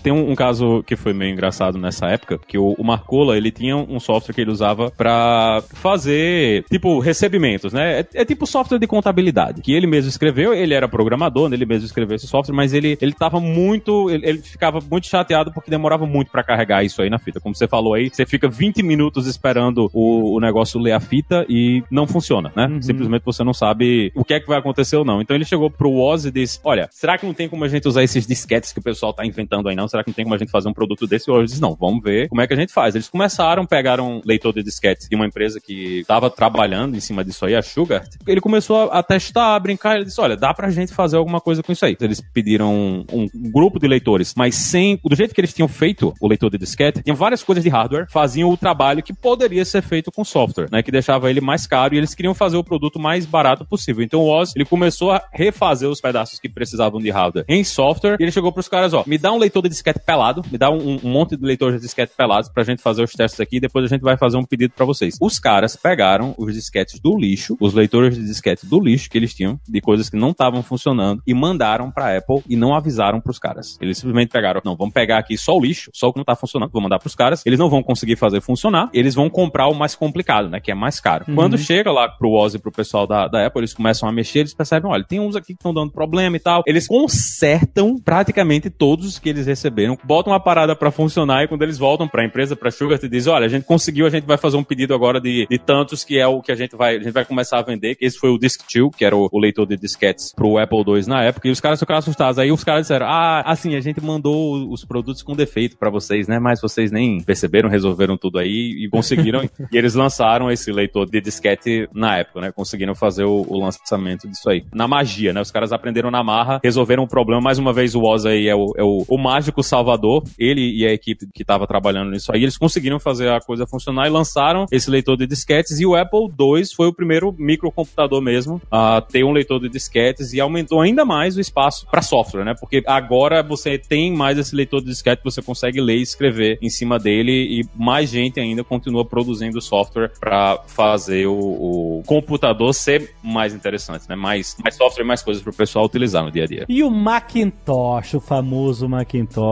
[0.07, 3.51] tem um, um, caso que foi meio engraçado nessa época, que o, o Marcola, ele
[3.51, 7.99] tinha um software que ele usava para fazer, tipo, recebimentos, né?
[7.99, 11.57] É, é, tipo software de contabilidade, que ele mesmo escreveu, ele era programador, né?
[11.57, 15.51] ele mesmo escreveu esse software, mas ele, ele tava muito, ele, ele ficava muito chateado
[15.53, 17.41] porque demorava muito para carregar isso aí na fita.
[17.41, 21.45] Como você falou aí, você fica 20 minutos esperando o, o negócio ler a fita
[21.49, 22.67] e não funciona, né?
[22.67, 22.81] Uhum.
[22.81, 25.21] Simplesmente você não sabe o que é que vai acontecer ou não.
[25.21, 27.89] Então ele chegou pro Woz e disse, olha, será que não tem como a gente
[27.89, 29.89] usar esses disquetes que o pessoal tá inventando aí não?
[29.97, 31.31] Será que não tem como a gente fazer um produto desse?
[31.31, 32.95] Hoje disse, não, vamos ver como é que a gente faz.
[32.95, 37.25] Eles começaram, pegaram um leitor de disquete de uma empresa que estava trabalhando em cima
[37.25, 38.05] disso aí, a Sugar.
[38.27, 41.63] Ele começou a, testar, a brincar, ele disse, olha, dá pra gente fazer alguma coisa
[41.63, 41.97] com isso aí.
[42.01, 46.13] Eles pediram um, um, grupo de leitores, mas sem, do jeito que eles tinham feito
[46.21, 49.83] o leitor de disquete, tinha várias coisas de hardware, faziam o trabalho que poderia ser
[49.83, 52.99] feito com software, né, que deixava ele mais caro e eles queriam fazer o produto
[52.99, 54.03] mais barato possível.
[54.03, 58.17] Então o Oz, ele começou a refazer os pedaços que precisavam de hardware em software
[58.21, 60.59] e ele chegou pros caras, ó, me dá um leitor de disquete pelado pelado, me
[60.59, 63.61] dá um, um monte de leitores de disquete pelados pra gente fazer os testes aqui
[63.61, 65.17] depois a gente vai fazer um pedido para vocês.
[65.21, 69.35] Os caras pegaram os disquetes do lixo, os leitores de disquete do lixo que eles
[69.35, 73.39] tinham, de coisas que não estavam funcionando, e mandaram pra Apple e não avisaram pros
[73.39, 73.79] caras.
[73.81, 76.35] Eles simplesmente pegaram, não, vamos pegar aqui só o lixo, só o que não tá
[76.35, 79.75] funcionando, vou mandar pros caras, eles não vão conseguir fazer funcionar, eles vão comprar o
[79.75, 81.25] mais complicado, né, que é mais caro.
[81.29, 81.35] Uhum.
[81.35, 84.41] Quando chega lá pro Oz e pro pessoal da, da Apple, eles começam a mexer,
[84.41, 86.63] eles percebem, olha, tem uns aqui que estão dando problema e tal.
[86.67, 89.66] Eles consertam praticamente todos os que eles receberam,
[90.05, 93.09] botam a parada para funcionar e quando eles voltam para a empresa, para Sugar, te
[93.09, 96.05] diz, olha, a gente conseguiu, a gente vai fazer um pedido agora de, de tantos
[96.05, 98.19] que é o que a gente vai, a gente vai começar a vender, que esse
[98.19, 101.23] foi o Disk 2, que era o, o leitor de disquetes pro Apple II na
[101.23, 102.39] época, e os caras ficaram assustados.
[102.39, 106.29] Aí os caras disseram, ah, assim, a gente mandou os produtos com defeito para vocês,
[106.29, 111.09] né, mas vocês nem perceberam, resolveram tudo aí e conseguiram, e eles lançaram esse leitor
[111.09, 114.65] de disquete na época, né, conseguiram fazer o, o, lançamento disso aí.
[114.73, 118.03] Na magia, né, os caras aprenderam na marra, resolveram o problema, mais uma vez o
[118.03, 121.67] Oz aí é o, é o, o mágico salvador, ele e a equipe que estava
[121.67, 125.81] trabalhando nisso aí, eles conseguiram fazer a coisa funcionar e lançaram esse leitor de disquetes.
[125.81, 130.33] E o Apple II foi o primeiro microcomputador mesmo a ter um leitor de disquetes
[130.33, 132.55] e aumentou ainda mais o espaço para software, né?
[132.59, 136.69] Porque agora você tem mais esse leitor de disquete, você consegue ler e escrever em
[136.71, 143.15] cima dele e mais gente ainda continua produzindo software para fazer o, o, computador ser
[143.23, 144.17] mais interessante, né?
[144.17, 146.67] Mais, mais software mais coisas para o pessoal utilizar no dia a dia.
[146.69, 149.46] E o Macintosh, o famoso Macintosh?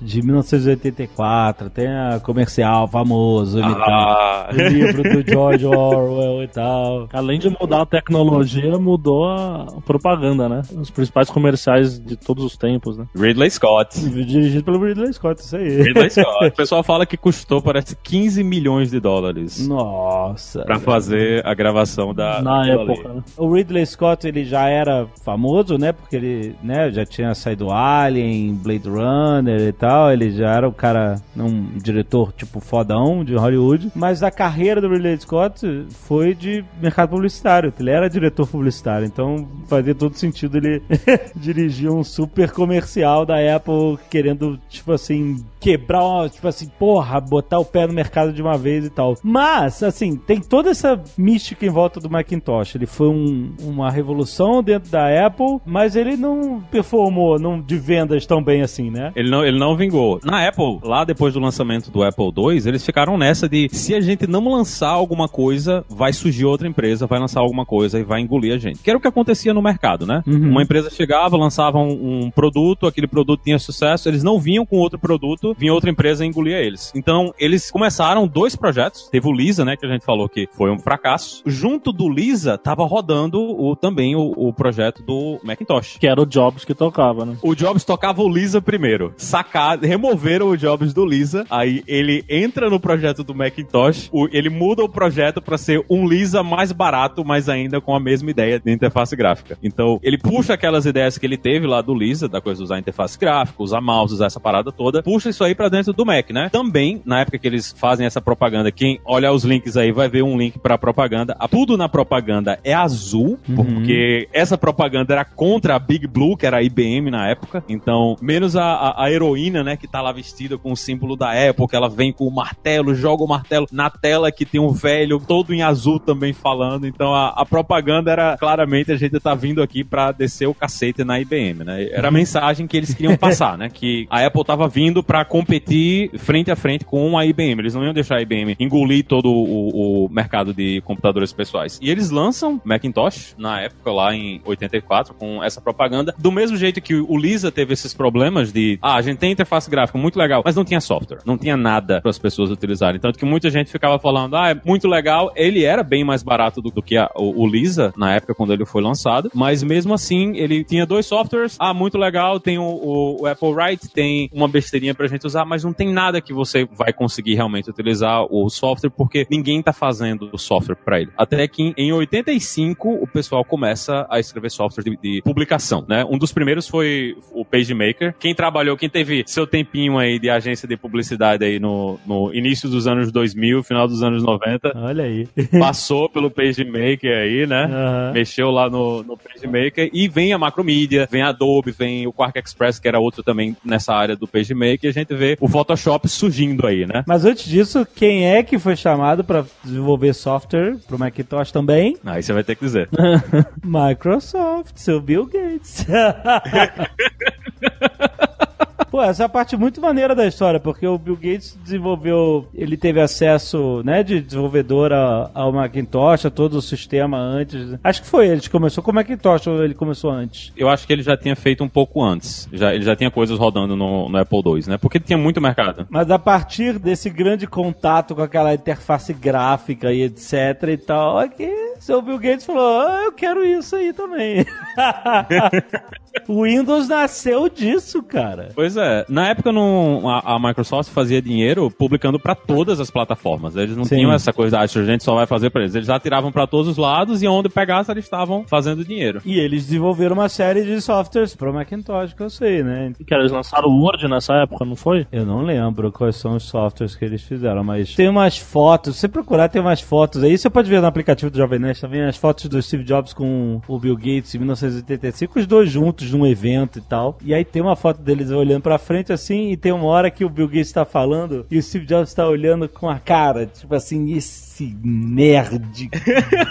[0.00, 7.08] De 1984, tem a comercial famoso, imitando Ah, o livro do George Orwell e tal.
[7.12, 10.62] Além de mudar a tecnologia, mudou a propaganda, né?
[10.76, 13.06] Os principais comerciais de todos os tempos, né?
[13.14, 13.98] Ridley Scott.
[14.00, 15.82] Dirigido pelo Ridley Scott, isso aí.
[15.82, 16.32] Ridley Scott.
[16.52, 20.64] O pessoal fala que custou, parece, 15 milhões de dólares Nossa.
[20.64, 22.40] pra fazer a gravação da.
[22.42, 23.22] Na época, né?
[23.36, 25.92] O Ridley Scott, ele já era famoso, né?
[25.92, 30.12] Porque ele, né, já tinha saído Alien, Blade Runner e tal.
[30.12, 33.90] Ele já era o cara, um diretor tipo fodão de Hollywood.
[33.94, 37.72] Mas a carreira do Ridley Scott foi de mercado publicitário.
[37.78, 39.06] Ele era diretor publicitário.
[39.06, 40.82] Então fazia todo sentido ele
[41.36, 47.58] dirigir um super comercial da Apple querendo, tipo assim, quebrar, uma, tipo assim, porra, botar
[47.58, 49.16] o pé no mercado de uma vez e tal.
[49.22, 52.74] Mas, assim, tem toda essa mística em volta do Macintosh.
[52.74, 58.26] Ele foi um- uma revolução dentro da Apple, mas ele não performou não, de vendas
[58.26, 59.12] tão bem assim, né?
[59.22, 60.20] Ele não, ele não vingou.
[60.24, 64.00] Na Apple, lá depois do lançamento do Apple II, eles ficaram nessa de se a
[64.00, 68.20] gente não lançar alguma coisa, vai surgir outra empresa, vai lançar alguma coisa e vai
[68.20, 68.80] engolir a gente.
[68.80, 70.22] Que era o que acontecia no mercado, né?
[70.26, 74.76] Uma empresa chegava, lançava um, um produto, aquele produto tinha sucesso, eles não vinham com
[74.76, 76.92] outro produto, vinha outra empresa e engolia eles.
[76.96, 79.08] Então, eles começaram dois projetos.
[79.08, 81.42] Teve o Lisa, né, que a gente falou que foi um fracasso.
[81.46, 85.98] Junto do Lisa, tava rodando o, também o, o projeto do Macintosh.
[85.98, 87.36] Que era o Jobs que tocava, né?
[87.42, 89.11] O Jobs tocava o Lisa primeiro.
[89.16, 91.44] Sacar, removeram o Jobs do Lisa.
[91.50, 94.08] Aí ele entra no projeto do Macintosh.
[94.12, 98.00] o- ele muda o projeto pra ser um Lisa mais barato, mas ainda com a
[98.00, 99.56] mesma ideia de interface gráfica.
[99.62, 102.78] Então, ele puxa aquelas ideias que ele teve lá do Lisa, da coisa de usar
[102.78, 106.30] interface gráfica, usar mouse, usar essa parada toda, puxa isso aí pra dentro do Mac,
[106.30, 106.48] né?
[106.50, 110.22] Também, na época que eles fazem essa propaganda, quem olha os links aí vai ver
[110.22, 111.36] um link pra propaganda.
[111.50, 116.58] Tudo na propaganda é azul, porque essa propaganda era contra a Big Blue, que era
[116.58, 117.62] a IBM na época.
[117.68, 121.32] Então, menos a, a- a heroína, né, que tá lá vestida com o símbolo da
[121.68, 125.18] que ela vem com o martelo, joga o martelo na tela que tem um velho
[125.18, 126.86] todo em azul também falando.
[126.86, 131.02] Então, a, a propaganda era claramente a gente tá vindo aqui pra descer o cacete
[131.02, 131.88] na IBM, né?
[131.90, 133.68] Era a mensagem que eles queriam passar, né?
[133.68, 137.60] Que a Apple tava vindo pra competir frente a frente com a IBM.
[137.60, 141.78] Eles não iam deixar a IBM engolir todo o, o mercado de computadores pessoais.
[141.82, 146.80] E eles lançam Macintosh na época lá em 84 com essa propaganda, do mesmo jeito
[146.80, 150.42] que o Lisa teve esses problemas de, ah, a gente tem interface gráfica muito legal,
[150.44, 153.00] mas não tinha software, não tinha nada para as pessoas utilizarem.
[153.00, 155.32] Tanto que muita gente ficava falando, ah, é muito legal.
[155.36, 158.52] Ele era bem mais barato do, do que a- o, o Lisa na época quando
[158.52, 161.56] ele foi lançado, mas mesmo assim ele tinha dois softwares.
[161.58, 165.44] Ah, muito legal, tem o, o- o Apple Write, tem uma besteirinha pra gente usar,
[165.44, 169.72] mas não tem nada que você vai conseguir realmente utilizar o software porque ninguém tá
[169.72, 171.10] fazendo o software pra ele.
[171.16, 176.04] Até que em, em 85 o pessoal começa a escrever software de, de publicação, né?
[176.08, 178.14] Um dos primeiros foi o PageMaker.
[178.18, 182.68] Quem trabalhou, quem teve seu tempinho aí de agência de publicidade aí no, no início
[182.68, 185.28] dos anos 2000, final dos anos 90, Olha aí.
[185.58, 187.64] passou pelo PageMaker aí, né?
[187.64, 188.12] Aham.
[188.12, 192.38] Mexeu lá no, no PageMaker e vem a Macromedia, vem a Adobe, vem o Quark
[192.38, 196.08] Express, que era outro também nessa área do PageMaker, e a gente vê o Photoshop
[196.08, 197.04] surgindo aí, né?
[197.06, 201.96] Mas antes disso, quem é que foi chamado pra desenvolver software pro Macintosh também?
[202.04, 202.88] Aí você vai ter que dizer.
[203.64, 205.86] Microsoft, seu Bill Gates.
[208.92, 212.76] Pô, essa é a parte muito maneira da história, porque o Bill Gates desenvolveu, ele
[212.76, 214.92] teve acesso, né, de desenvolvedor
[215.32, 217.78] ao Macintosh, a todo o sistema antes.
[217.82, 220.52] Acho que foi ele que começou com o Macintosh, ou ele começou antes.
[220.54, 222.46] Eu acho que ele já tinha feito um pouco antes.
[222.52, 224.76] Já, ele já tinha coisas rodando no, no Apple II, né?
[224.76, 225.86] Porque tinha muito mercado.
[225.88, 231.50] Mas a partir desse grande contato com aquela interface gráfica e etc e tal, aqui,
[231.80, 234.44] seu Bill Gates falou, ah, eu quero isso aí também.
[236.28, 238.50] o Windows nasceu disso, cara.
[238.54, 243.56] Pois é, na época não, a, a Microsoft fazia dinheiro publicando pra todas as plataformas.
[243.56, 243.96] Eles não Sim.
[243.96, 245.74] tinham essa coisa, ah, a gente só vai fazer pra eles.
[245.74, 249.20] Eles já tiravam pra todos os lados e onde pegasse eles estavam fazendo dinheiro.
[249.24, 252.92] E eles desenvolveram uma série de softwares pro Macintosh, que eu sei, né?
[253.06, 255.06] Que eles lançaram o Word nessa época, não foi?
[255.12, 259.02] Eu não lembro quais são os softwares que eles fizeram, mas tem umas fotos, se
[259.02, 262.02] você procurar tem umas fotos aí, você pode ver no aplicativo do Jovem Nerd também
[262.02, 266.26] as fotos do Steve Jobs com o Bill Gates em 1985, os dois juntos num
[266.26, 267.18] evento e tal.
[267.22, 270.24] E aí tem uma foto deles olhando pra frente assim, e tem uma hora que
[270.24, 273.74] o Bill Gates tá falando e o Steve Jobs tá olhando com a cara, tipo
[273.74, 274.51] assim, esse
[274.84, 275.88] nerd,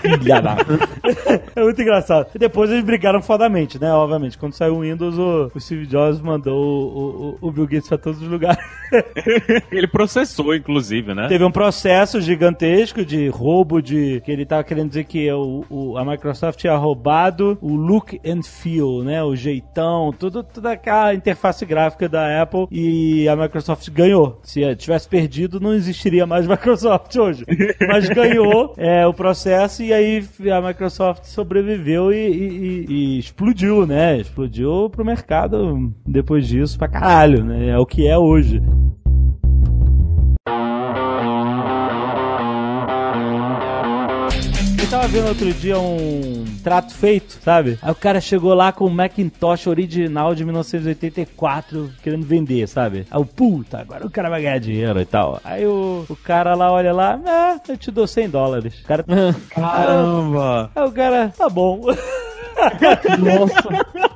[0.01, 0.57] filha da...
[1.55, 2.27] é muito engraçado.
[2.33, 3.91] E depois eles brigaram fodamente, né?
[3.93, 7.87] Obviamente, quando saiu o Windows, o, o Steve Jobs mandou o, o, o Bill Gates
[7.87, 8.63] pra todos os lugares.
[9.71, 11.27] Ele processou, inclusive, né?
[11.27, 14.21] Teve um processo gigantesco de roubo de.
[14.25, 18.43] que ele tava querendo dizer que o, o- a Microsoft tinha roubado o look and
[18.43, 19.23] feel, né?
[19.23, 24.39] Os jeitão, tudo, toda aquela interface gráfica da Apple e a Microsoft ganhou.
[24.43, 27.45] Se tivesse perdido, não existiria mais Microsoft hoje.
[27.91, 33.85] Mas ganhou é, o processo e aí a Microsoft sobreviveu e, e- e- e explodiu,
[33.85, 34.17] né?
[34.19, 37.69] Explodiu pro mercado depois disso pra caralho, né?
[37.69, 38.61] É o que é hoje.
[44.91, 47.79] Tava vendo outro dia um trato feito, sabe?
[47.81, 53.07] Aí o cara chegou lá com o Macintosh original de 1984 querendo vender, sabe?
[53.09, 55.39] Aí o puta, agora o cara vai ganhar dinheiro e tal.
[55.45, 58.81] Aí o, o cara lá olha lá, ah, eu te dou 100 dólares.
[58.81, 59.05] O cara.
[59.49, 60.69] Caramba!
[60.75, 61.83] Aí o cara, tá bom.
[63.17, 64.09] Nossa.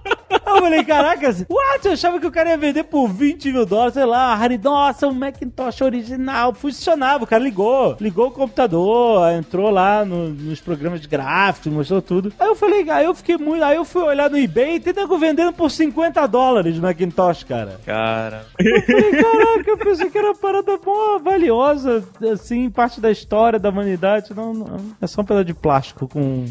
[0.55, 1.85] Eu falei, caraca, what?
[1.85, 5.07] Eu achava que o cara ia vender por 20 mil dólares, sei lá, Harry, nossa,
[5.07, 11.01] um Macintosh original, funcionava, o cara ligou, ligou o computador, entrou lá no- nos programas
[11.01, 12.31] de gráficos, mostrou tudo.
[12.39, 14.93] Aí eu falei, aí eu fiquei muito, aí eu fui olhar no eBay e tem
[14.93, 17.79] nego vendendo por 50 dólares o Macintosh, cara.
[17.85, 18.45] Cara.
[18.59, 23.59] Eu falei, caraca, eu pensei que era uma parada boa, valiosa, assim, parte da história
[23.59, 26.45] da humanidade, não, não é só um pedaço de plástico com...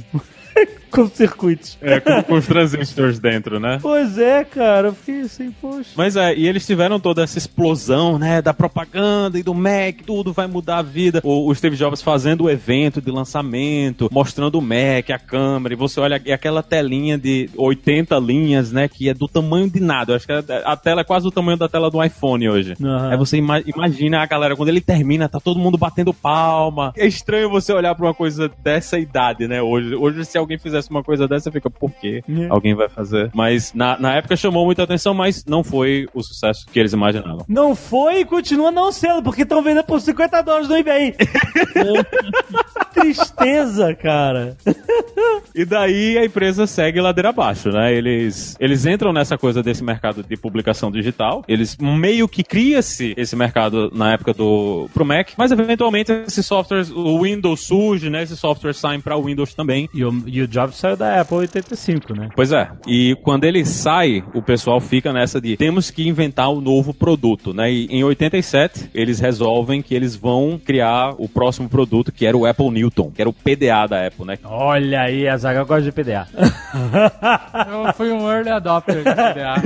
[0.94, 1.76] com circuitos.
[1.82, 3.78] É, com, com os transistores dentro, né?
[3.82, 5.90] Pois é, cara, eu fiquei assim, poxa.
[5.96, 10.32] Mas é, e eles tiveram toda essa explosão, né, da propaganda e do Mac, tudo
[10.32, 11.20] vai mudar a vida.
[11.24, 15.76] O, o Steve Jobs fazendo o evento de lançamento, mostrando o Mac, a câmera, e
[15.76, 20.12] você olha e aquela telinha de 80 linhas, né, que é do tamanho de nada.
[20.12, 22.74] Eu acho que a, a tela é quase do tamanho da tela do iPhone hoje.
[22.82, 23.10] Aham.
[23.10, 26.92] Aí você ima- imagina a galera, quando ele termina, tá todo mundo batendo palma.
[26.96, 29.94] É estranho você olhar pra uma coisa dessa idade, né, hoje.
[29.94, 32.22] Hoje, se alguém fizesse uma coisa dessa, fica, por quê?
[32.28, 32.46] É.
[32.48, 33.30] Alguém vai fazer.
[33.34, 37.44] Mas na, na época chamou muita atenção, mas não foi o sucesso que eles imaginavam.
[37.48, 41.14] Não foi e continua não sendo, porque estão vendendo por 50 dólares no eBay.
[42.94, 44.56] Tristeza, cara.
[45.54, 47.92] E daí a empresa segue ladeira abaixo, né?
[47.94, 51.44] Eles, eles entram nessa coisa desse mercado de publicação digital.
[51.46, 56.90] Eles meio que cria-se esse mercado na época do pro Mac, mas eventualmente esses softwares,
[56.90, 58.22] o Windows surge, né?
[58.22, 59.88] Esses softwares saem para Windows também.
[59.92, 62.28] E o, e o Jobs saiu da Apple 85, né?
[62.34, 62.68] Pois é.
[62.86, 67.52] E quando ele sai, o pessoal fica nessa de temos que inventar um novo produto,
[67.54, 67.70] né?
[67.70, 72.46] E em 87, eles resolvem que eles vão criar o próximo produto, que era o
[72.46, 74.38] Apple Newton, que era o PDA da Apple, né?
[74.44, 76.26] Olha aí, a Zaga gosta de PDA.
[77.70, 79.62] Eu fui um early adopter de PDA.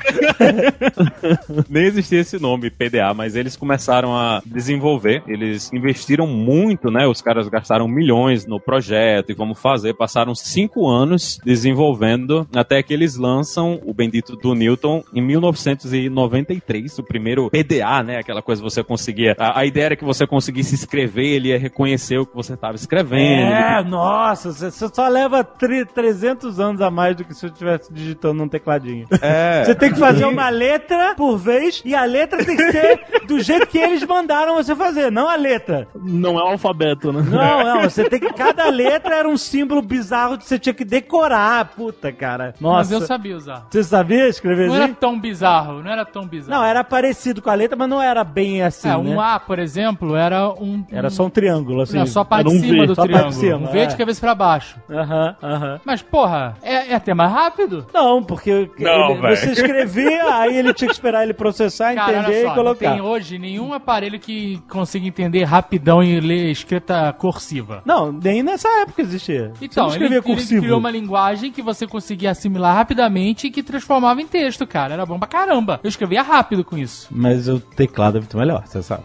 [1.69, 5.23] Nem existia esse nome, PDA, mas eles começaram a desenvolver.
[5.27, 7.07] Eles investiram muito, né?
[7.07, 9.95] Os caras gastaram milhões no projeto e vamos fazer.
[9.95, 10.98] Passaram cinco anos
[11.45, 18.19] desenvolvendo até que eles lançam o bendito do Newton em 1993, o primeiro PDA, né?
[18.19, 19.35] Aquela coisa que você conseguia.
[19.39, 22.75] A, a ideia era que você conseguisse escrever, ele ia reconhecer o que você estava
[22.77, 23.53] escrevendo.
[23.53, 27.93] É, nossa, você só leva tri- 300 anos a mais do que se eu estivesse
[27.93, 29.07] digitando num tecladinho.
[29.23, 29.65] É.
[29.69, 33.41] Você tem que fazer uma letra por vez e a letra tem que ser do
[33.41, 35.89] jeito que eles mandaram você fazer, não a letra.
[35.95, 37.23] Não é um alfabeto, né?
[37.29, 38.33] Não, não, você tem que.
[38.33, 41.65] Cada letra era um símbolo bizarro que você tinha que decorar.
[41.77, 42.55] Puta, cara.
[42.61, 42.95] Mas Nossa.
[42.95, 43.67] eu sabia usar.
[43.71, 44.95] Você sabia escrever Não era assim?
[44.95, 46.61] tão bizarro, não era tão bizarro.
[46.61, 48.89] Não, era parecido com a letra, mas não era bem assim.
[48.89, 48.97] É, né?
[48.97, 50.85] um A, por exemplo, era um.
[50.91, 51.99] Era só um triângulo, assim.
[51.99, 53.59] Não, só a parte era um de cima V, do só a parte de triângulo.
[53.59, 53.87] cima, um V é.
[53.87, 54.77] de cabeça pra baixo.
[54.91, 55.81] Aham, aham.
[55.85, 57.87] Mas, porra, é, é até mais rápido.
[57.93, 62.35] Não, porque Não, ele- você escrevia, aí ele tinha que esperar ele processar, Cara, entender
[62.35, 62.91] só, e não colocar.
[62.93, 67.83] tem hoje nenhum aparelho que consiga entender rapidão e ler escrita cursiva.
[67.85, 69.53] Não, nem nessa época existia.
[69.61, 70.67] Então, você não escrevia ele cursivo.
[70.69, 74.95] Criou uma linguagem que você conseguia assimilar rapidamente e que transformava em texto, cara.
[74.95, 75.81] Era bom pra caramba.
[75.83, 77.09] Eu escrevia rápido com isso.
[77.11, 79.05] Mas o teclado é muito melhor, você sabe.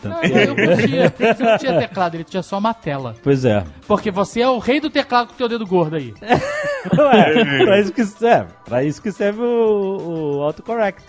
[0.00, 3.14] Tanto Não, eu podia, ele não tinha teclado, ele tinha só uma tela.
[3.22, 3.64] Pois é.
[3.86, 6.14] Porque você é o rei do teclado com teu dedo gordo aí.
[6.98, 8.50] Ué, pra isso que serve.
[8.64, 11.02] Pra isso que serve o, o autocorrect.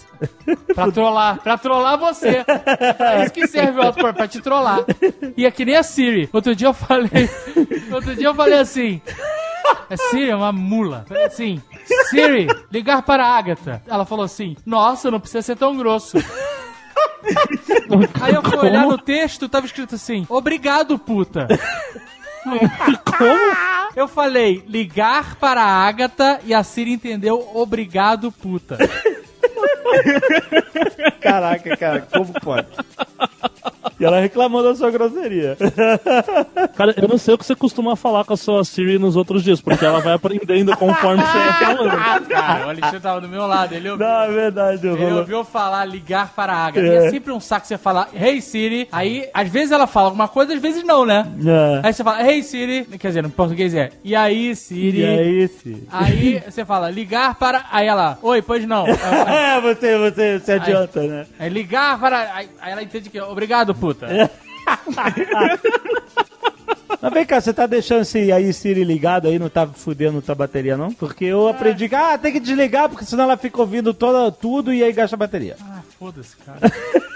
[0.74, 2.44] Pra trollar, pra trollar você.
[3.00, 4.80] É isso que serve o autocorrect, pra te trollar.
[5.36, 6.30] E é que nem a Siri.
[6.32, 7.30] Outro dia eu falei.
[7.92, 9.02] Outro dia eu falei assim.
[9.90, 11.06] A Siri é uma mula.
[11.26, 11.62] Assim,
[12.10, 13.82] Siri, ligar para a Agatha.
[13.88, 16.18] Ela falou assim, nossa, não precisa ser tão grosso.
[18.22, 21.48] Aí eu fui olhar no texto, tava escrito assim, obrigado, puta.
[23.18, 23.56] Como?
[23.96, 28.78] Eu falei, ligar para a Agatha e a Siri entendeu, obrigado, puta.
[31.22, 32.68] Caraca, cara, como pode?
[34.00, 35.58] E ela reclamou da sua grosseria.
[36.76, 39.44] Cara, eu não sei o que você costuma falar com a sua Siri nos outros
[39.44, 41.94] dias, porque ela vai aprendendo conforme você vai falando.
[42.04, 44.06] Ah, cara, o Alexandre tava do meu lado, ele ouviu.
[44.06, 44.88] Não, é verdade.
[44.88, 45.20] Ele rolou.
[45.20, 46.86] ouviu falar ligar para a Agatha.
[46.86, 48.88] E é sempre um saco você falar, hey Siri.
[48.92, 51.26] Aí, às vezes ela fala alguma coisa, às vezes não, né?
[51.46, 51.88] É.
[51.88, 52.86] Aí você fala, hey Siri.
[53.00, 55.00] Quer dizer, no português é, e aí Siri.
[55.00, 55.88] E é esse?
[55.92, 57.66] Aí você fala, ligar para.
[57.72, 58.86] Aí ela, oi, pois não.
[58.86, 58.94] Aí,
[59.54, 61.26] É, você, você se adianta, né?
[61.40, 62.34] aí ligar para.
[62.34, 64.08] Aí, aí ela entende que, obrigado, puta.
[67.02, 70.36] Mas vem cá, você tá deixando esse aí Siri ligado aí, não tá fudendo tua
[70.36, 70.94] bateria, não?
[70.94, 74.74] Porque eu aprendi que, ah, tem que desligar, porque senão ela fica ouvindo toda, tudo
[74.74, 75.58] e aí gasta a bateria.
[75.62, 76.60] Ah, foda-se, cara.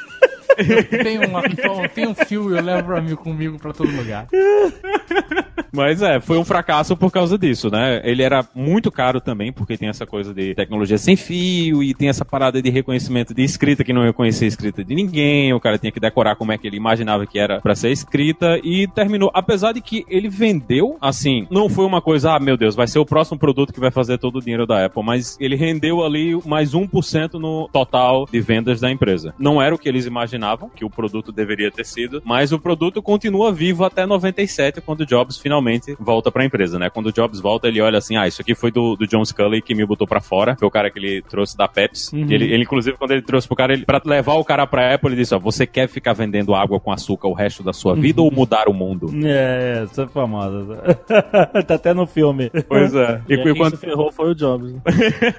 [0.57, 3.95] Eu tenho, uma, eu tenho um fio e eu levo pra mim, comigo pra todo
[3.95, 4.27] lugar.
[5.71, 8.01] Mas é, foi um fracasso por causa disso, né?
[8.03, 12.09] Ele era muito caro também, porque tem essa coisa de tecnologia sem fio e tem
[12.09, 15.53] essa parada de reconhecimento de escrita que não reconhecia a escrita de ninguém.
[15.53, 18.59] O cara tinha que decorar como é que ele imaginava que era pra ser escrita
[18.63, 19.31] e terminou.
[19.33, 22.99] Apesar de que ele vendeu, assim, não foi uma coisa, ah, meu Deus, vai ser
[22.99, 26.39] o próximo produto que vai fazer todo o dinheiro da Apple, mas ele rendeu ali
[26.45, 29.33] mais 1% no total de vendas da empresa.
[29.37, 33.01] Não era o que eles imaginavam que o produto deveria ter sido, mas o produto
[33.01, 36.89] continua vivo até 97, quando Jobs finalmente volta pra empresa, né?
[36.89, 39.61] Quando o Jobs volta, ele olha assim, ah, isso aqui foi do, do John Scully
[39.61, 42.15] que me botou pra fora, foi o cara que ele trouxe da Pepsi.
[42.15, 44.93] E Ele, ele, inclusive, quando ele trouxe pro cara, ele, pra levar o cara pra
[44.93, 47.95] Apple, ele disse, ó, você quer ficar vendendo água com açúcar o resto da sua
[47.95, 49.07] vida ou mudar o mundo?
[49.37, 50.75] É, essa é famosa.
[51.67, 52.49] tá até no filme.
[52.67, 53.21] Pois é.
[53.27, 53.75] E, E, quem quando...
[53.75, 54.71] se ferrou foi o Jobs.
[54.73, 54.81] né?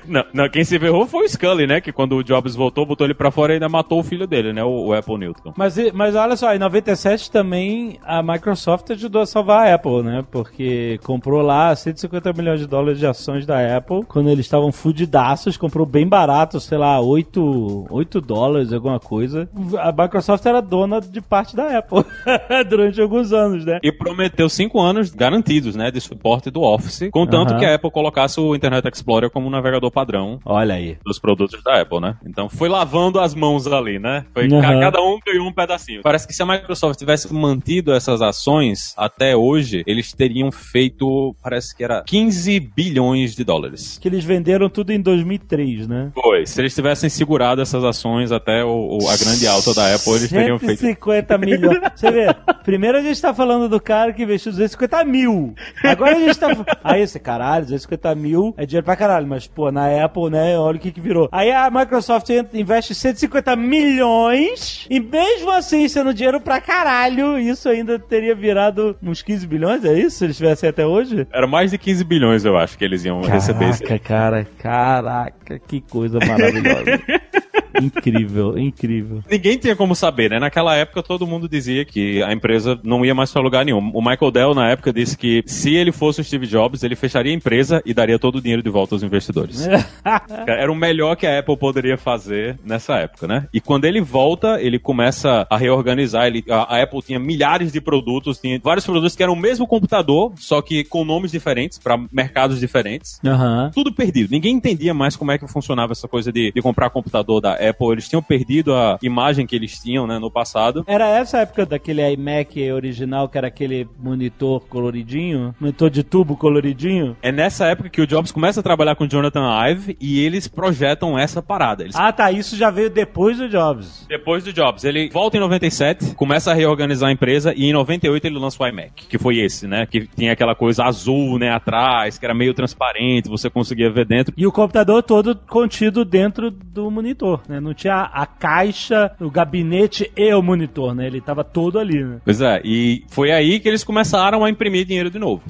[0.07, 1.81] não, não, quem se ferrou foi o Scully, né?
[1.81, 4.53] Que quando o Jobs voltou, botou ele pra fora e ainda matou o filho dele,
[4.53, 4.63] né?
[4.63, 5.53] O, o Apple Newton.
[5.57, 10.25] Mas, mas olha só, em 97 também a Microsoft ajudou a salvar a Apple, né?
[10.31, 15.57] Porque comprou lá 150 milhões de dólares de ações da Apple quando eles estavam fudidaços,
[15.57, 19.49] comprou bem barato, sei lá, 8, 8 dólares, alguma coisa.
[19.79, 22.05] A Microsoft era dona de parte da Apple
[22.69, 23.79] durante alguns anos, né?
[23.83, 25.91] E prometeu cinco anos garantidos, né?
[25.91, 27.59] De suporte do Office, contanto Aham.
[27.59, 30.97] que a Apple colocasse o Internet Explorer como um navegador padrão Olha aí.
[31.05, 32.17] dos produtos da Apple, né?
[32.27, 34.25] Então foi lavando as mãos ali, né?
[34.33, 34.61] Foi Uhum.
[34.61, 36.03] ca- cada um ganhou um pedacinho.
[36.03, 41.75] Parece que se a Microsoft tivesse mantido essas ações até hoje, eles teriam feito, parece
[41.77, 43.99] que era 15 bilhões de dólares.
[44.01, 46.11] Que eles venderam tudo em 2003, né?
[46.15, 46.47] Foi.
[46.47, 50.29] Se eles tivessem segurado essas ações até o, o- a grande alta da Apple, eles
[50.29, 50.81] teriam feito.
[50.81, 51.79] 150 milhões.
[51.97, 52.27] Você vê,
[52.65, 55.55] primeiro a gente tá falando do cara que investiu 250 mil.
[55.83, 56.49] Agora a gente tá.
[56.85, 59.27] Aí esse caralho, 250 mil é dinheiro pra caralho.
[59.27, 61.29] Mas, pô, na Apple, né, olha o que que virou.
[61.33, 67.99] Aí a Microsoft investe 150 milhões e mesmo assim, sendo dinheiro pra caralho, isso ainda
[67.99, 70.19] teria virado uns 15 bilhões, é isso?
[70.19, 71.27] Se eles tivessem até hoje?
[71.33, 73.71] Era mais de 15 bilhões, eu acho, que eles iam receber.
[73.71, 77.01] esse- Caraca, cara, caraca, que coisa maravilhosa.
[77.81, 79.23] incrível, incrível.
[79.31, 80.39] Ninguém tinha como saber, né?
[80.39, 83.91] Naquela época todo mundo dizia que a empresa não ia mais pra lugar nenhum.
[83.95, 87.33] O Michael Dell, na época, disse que se ele fosse o Steve Jobs, ele fecharia
[87.33, 89.67] a empresa e daria todo o dinheiro de volta aos investidores.
[90.47, 93.47] Era o melhor que a Apple poderia fazer nessa época, né?
[93.53, 96.27] E quando ele volta, ele começa a reorganizar.
[96.27, 99.67] Ele, a, a Apple tinha milhares de produtos, tinha vários produtos que eram o mesmo
[99.67, 103.21] computador, só que com nomes diferentes, para mercados diferentes.
[103.25, 103.71] Aham.
[103.75, 104.31] Tudo perdido.
[104.31, 107.68] Ninguém entendia mais como é que funcionava essa coisa de, de comprar computador da Apple.
[107.93, 110.85] Eles tinham perdido a imagem que eles tinham, né, no passado.
[110.87, 117.17] Era essa época daquele iMac original, que era aquele monitor coloridinho, monitor de tubo coloridinho.
[117.23, 120.49] É nessa época que o Jobs começa a trabalhar com o Jonathan Ive e eles
[120.49, 121.83] projetam essa parada.
[121.83, 124.07] Eles Ah, tá, isso já veio depois do Jobs.
[124.09, 128.27] Depois do Jobs, ele volta em 97, começa a reorganizar a empresa e em 98
[128.27, 129.87] ele lança o iMac, que foi esse, né?
[129.87, 134.35] Que tinha aquela coisa azul, né, atrás, que era meio transparente, você conseguia ver dentro.
[134.37, 137.58] E o computador todo contido dentro do monitor, né?
[137.61, 141.07] Não tinha a caixa, o gabinete e o monitor, né?
[141.07, 142.19] Ele tava todo ali, né?
[142.25, 145.43] Pois é, e foi aí que eles começaram a imprimir dinheiro de novo.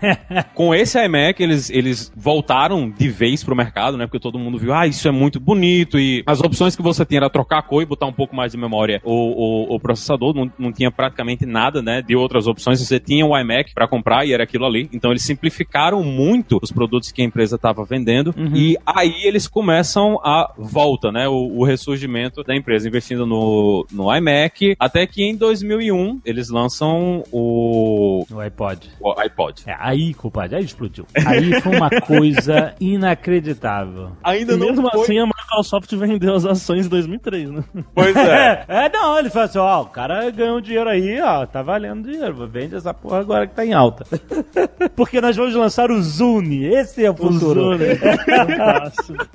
[0.54, 4.06] Com esse iMac, eles, eles voltaram de vez pro mercado, né?
[4.06, 5.98] Porque todo mundo viu, ah, isso é muito bonito.
[5.98, 8.52] E as opções que você tinha era trocar a cor e botar um pouco mais
[8.52, 9.00] de memória.
[9.04, 12.02] O, o, processador não, não tinha praticamente nada, né?
[12.02, 12.80] De outras opções.
[12.80, 14.88] Você tinha o iMac para comprar e era aquilo ali.
[14.92, 18.34] Então eles simplificaram muito os produtos que a empresa estava vendendo.
[18.54, 21.28] E aí eles começam a volta, né?
[21.28, 24.76] O, o ressurgimento da empresa, investindo no, no iMac.
[24.78, 28.90] Até que em 2001 eles lançam o, O iPod.
[29.00, 29.62] o iPod.
[29.66, 31.06] É, aí, compadre, aí explodiu.
[31.26, 34.10] Aí foi uma coisa inacreditável.
[34.22, 37.64] Ainda E mesmo assim, a Microsoft vendeu as ações em 2003, né?
[37.94, 38.38] Pois é.
[38.68, 42.10] É, é, não, ele falou assim, ó, o cara ganhou dinheiro aí, ó, tá valendo
[42.10, 44.04] dinheiro, vende essa porra agora que tá em alta.
[44.96, 47.76] Porque nós vamos lançar o Zune, esse é o futuro.
[47.76, 47.94] Né?
[47.96, 49.26] Fantástico.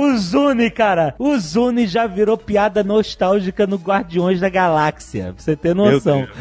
[0.00, 5.56] O Zune, cara, o Zune já virou piada nostálgica no Guardiões da Galáxia, pra você
[5.56, 6.26] ter noção.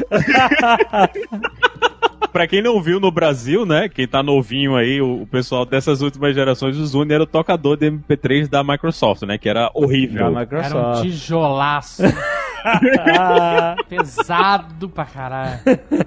[2.32, 3.90] Pra quem não viu no Brasil, né?
[3.90, 7.76] Quem tá novinho aí, o, o pessoal dessas últimas gerações, o Zune era o tocador
[7.76, 9.38] de MP3 da Microsoft, né?
[9.38, 10.20] Que era horrível.
[10.20, 11.02] Da Era um Microsoft.
[11.02, 12.04] tijolaço.
[13.90, 15.60] Pesado pra caralho.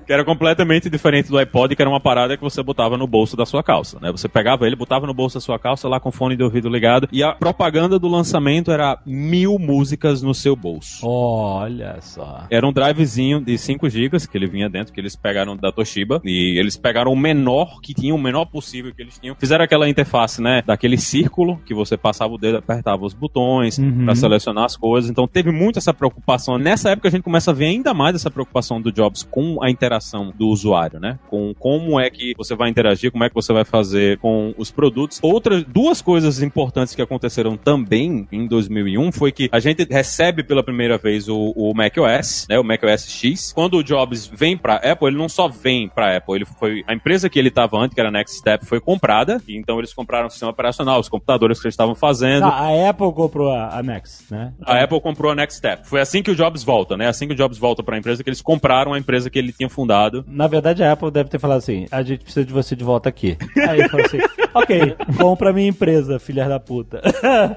[0.07, 3.37] Que era completamente diferente do iPod, que era uma parada que você botava no bolso
[3.37, 4.11] da sua calça, né?
[4.13, 6.69] Você pegava ele, botava no bolso da sua calça, lá com o fone de ouvido
[6.69, 11.07] ligado, e a propaganda do lançamento era mil músicas no seu bolso.
[11.07, 12.45] Olha só.
[12.51, 16.21] Era um drivezinho de 5 GB que ele vinha dentro, que eles pegaram da Toshiba.
[16.25, 19.35] E eles pegaram o menor que tinha, o menor possível que eles tinham.
[19.39, 20.63] Fizeram aquela interface, né?
[20.67, 24.05] Daquele círculo que você passava o dedo, apertava os botões Uhum.
[24.05, 25.11] pra selecionar as coisas.
[25.11, 26.42] Então teve muito essa preocupação.
[26.59, 29.71] Nessa época a gente começa a ver ainda mais essa preocupação do Jobs com a
[29.71, 31.19] interação do usuário, né?
[31.29, 34.71] Com como é que você vai interagir, como é que você vai fazer com os
[34.71, 35.19] produtos.
[35.23, 40.63] Outras duas coisas importantes que aconteceram também em 2001 foi que a gente recebe pela
[40.63, 42.59] primeira vez o, o macOS, né?
[42.59, 43.53] O macOS X.
[43.53, 46.95] Quando o Jobs vem pra Apple, ele não só vem pra Apple, ele foi a
[46.95, 49.41] empresa que ele estava antes, que era a Next Step, foi comprada.
[49.47, 52.47] E então eles compraram o sistema operacional, os computadores que eles estavam fazendo.
[52.47, 54.53] Ah, a Apple comprou a, a Next, né?
[54.65, 55.87] A Apple comprou a Next Step.
[55.87, 57.09] Foi assim que o Jobs volta, né?
[57.09, 59.69] Assim que o Jobs volta pra empresa, que eles compraram a empresa que ele tinha
[59.69, 60.25] fundado.
[60.27, 63.09] Na verdade, a Apple deve ter falado assim: a gente precisa de você de volta
[63.09, 63.37] aqui.
[63.69, 64.19] Aí ele falou assim:
[64.55, 67.01] ok, compra a minha empresa, filha da puta.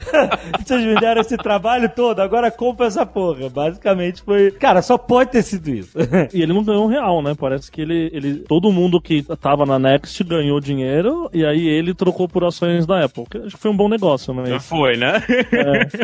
[0.63, 3.49] Vocês me deram esse trabalho todo, agora compra essa porra.
[3.49, 4.51] Basicamente foi.
[4.51, 5.97] Cara, só pode ter sido isso.
[6.33, 7.35] E ele não ganhou um real, né?
[7.37, 8.35] Parece que ele, ele.
[8.47, 13.05] Todo mundo que tava na Next ganhou dinheiro e aí ele trocou por ações da
[13.05, 13.25] Apple.
[13.29, 14.65] Que acho que foi um bom negócio, mas.
[14.65, 15.21] Foi, né?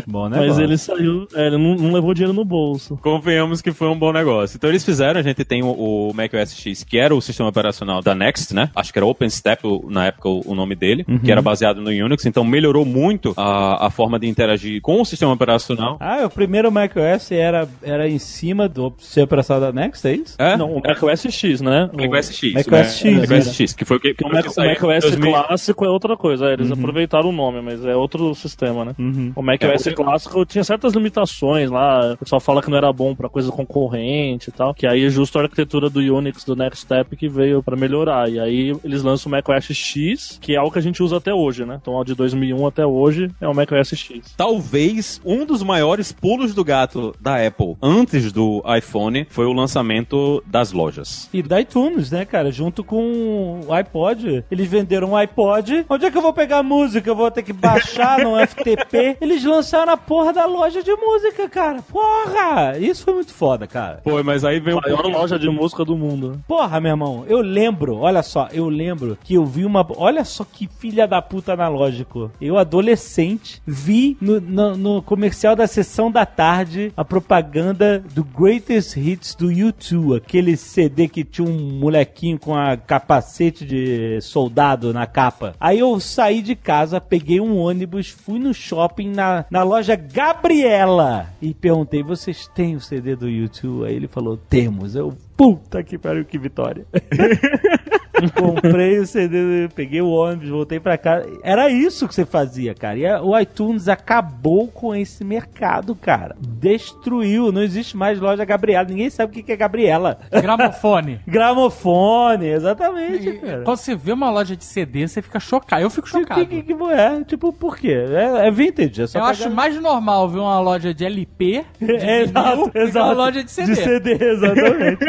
[0.07, 0.37] Bom, né?
[0.39, 1.27] Mas ele saiu.
[1.33, 2.60] é, ele não, não levou dinheiro no bolso.
[3.01, 4.55] Convenhamos que foi um bom negócio.
[4.57, 8.01] Então eles fizeram, a gente tem o, o macOS X, que era o sistema operacional
[8.01, 8.69] da Next, né?
[8.75, 12.25] Acho que era OpenStep na época o, o nome dele, que era baseado no Unix,
[12.25, 15.97] então melhorou muito a, a forma de interagir com o sistema operacional.
[15.99, 20.35] Ah, o primeiro macOS era, era em cima do sistema operacional da Next, é isso?
[20.39, 20.55] É?
[20.57, 21.89] Não, o macOS X, né?
[21.93, 22.53] O macOS X.
[22.53, 22.83] macOS né?
[22.83, 23.53] X, macOS né?
[23.53, 25.31] X, que foi o que, que O, Mac, que o macOS 2000.
[25.31, 28.95] clássico é outra coisa, é, eles aproveitaram o nome, mas é outro sistema, né?
[29.35, 32.91] O macOS É, o- clássico tinha certas limitações lá, o pessoal fala que não era
[32.91, 36.55] bom pra coisa concorrente e tal, que aí é justo a arquitetura do Unix, do
[36.55, 40.61] Next Step, que veio pra melhorar, e aí eles lançam o macOS X, que é
[40.61, 41.79] o que a gente usa até hoje, né?
[41.81, 44.33] Então, de 2001 até hoje é o macOS X.
[44.35, 50.43] Talvez um dos maiores pulos do gato da Apple antes do iPhone foi o lançamento
[50.45, 51.29] das lojas.
[51.33, 52.51] E da iTunes, né, cara?
[52.51, 54.43] Junto com o iPod.
[54.51, 55.85] Eles venderam um iPod.
[55.89, 57.09] Onde é que eu vou pegar música?
[57.09, 59.17] Eu vou ter que baixar no FTP.
[59.21, 61.81] Eles lançaram a porra da loja de música, cara.
[61.83, 62.40] Porra!
[62.79, 64.01] Isso foi muito foda, cara.
[64.03, 66.41] Foi, mas aí veio A maior loja de música do mundo.
[66.47, 69.85] Porra, meu irmão, eu lembro, olha só, eu lembro que eu vi uma.
[69.97, 72.31] Olha só que filha da puta analógico.
[72.41, 78.95] Eu, adolescente, vi no, no- no comercial da sessão da tarde a propaganda do Greatest
[78.97, 85.05] Hits do U2, aquele CD que tinha um molequinho com a capacete de soldado na
[85.05, 85.53] capa.
[85.59, 91.27] Aí eu saí de casa, peguei um ônibus, fui no shopping na, na loja Gabriela
[91.41, 92.03] e perguntei:
[92.33, 93.85] vocês têm o CD do U2?
[93.85, 94.95] Aí ele falou: temos.
[94.95, 96.85] Eu, puta que pariu, que vitória.
[98.37, 101.27] Comprei o CD, peguei o ônibus, voltei pra casa.
[101.43, 102.97] Era isso que você fazia, cara.
[102.97, 106.35] E a- o iTunes acabou com esse mercado, cara.
[106.39, 107.51] Destruiu.
[107.51, 108.87] Não existe mais loja Gabriela.
[108.87, 110.19] Ninguém sabe o que é Gabriela.
[110.31, 111.19] Gramofone.
[111.27, 113.61] Gramofone, exatamente, E, cara.
[113.63, 115.81] Quando você vê uma loja de CD, você fica chocado.
[115.81, 116.45] Eu fico Que, chocado.
[116.45, 117.23] que, que, que é?
[117.23, 117.91] Tipo, por quê?
[117.93, 119.01] É, é vintage.
[119.03, 122.71] É só Eu acho mais normal ver uma loja de LP de É, vinil exato,
[122.75, 123.05] exato.
[123.05, 123.71] uma loja de CD.
[123.73, 125.05] De CD, exatamente.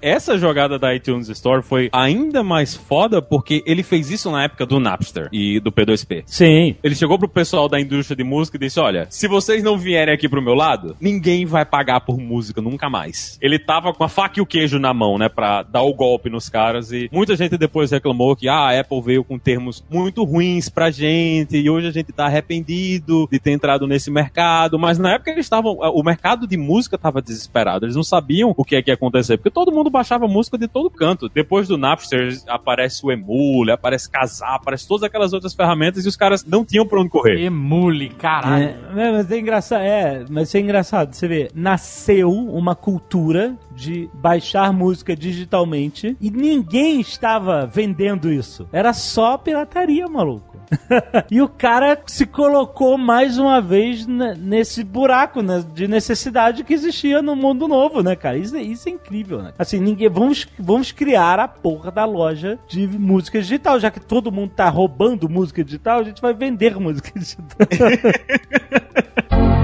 [0.00, 4.66] Essa jogada da iTunes Store foi ainda mais foda porque ele fez isso na época
[4.66, 6.24] do Napster e do P2P.
[6.26, 6.76] Sim.
[6.82, 10.14] Ele chegou pro pessoal da indústria de música e disse: Olha, se vocês não vierem
[10.14, 13.38] aqui pro meu lado, ninguém vai pagar por música nunca mais.
[13.40, 16.30] Ele tava com a faca e o queijo na mão, né, pra dar o golpe
[16.30, 16.92] nos caras.
[16.92, 20.90] E muita gente depois reclamou que ah, a Apple veio com termos muito ruins pra
[20.90, 24.78] gente e hoje a gente tá arrependido de ter entrado nesse mercado.
[24.78, 25.72] Mas na época eles estavam.
[25.72, 27.84] O mercado de música tava desesperado.
[27.84, 30.68] Eles não sabiam o que é que ia acontecer, porque todo mundo baixava música de
[30.68, 31.28] todo canto.
[31.28, 36.16] Depois do Napster aparece o Emule, aparece Casar, aparece todas aquelas outras ferramentas e os
[36.16, 37.40] caras não tinham pra onde correr.
[37.40, 38.74] Emule, caralho.
[38.96, 44.72] É, mas é engraçado, é, mas é engraçado, você vê, nasceu uma cultura de baixar
[44.72, 48.68] música digitalmente e ninguém estava vendendo isso.
[48.72, 50.53] Era só pirataria, maluco.
[51.30, 56.74] e o cara se colocou mais uma vez ne- nesse buraco né, de necessidade que
[56.74, 58.36] existia no mundo novo, né, cara?
[58.38, 59.52] Isso, é- isso é incrível, né?
[59.58, 60.08] Assim, ninguém.
[60.08, 63.78] Vamos, vamos criar a porra da loja de música digital.
[63.80, 67.66] Já que todo mundo tá roubando música digital, a gente vai vender música digital.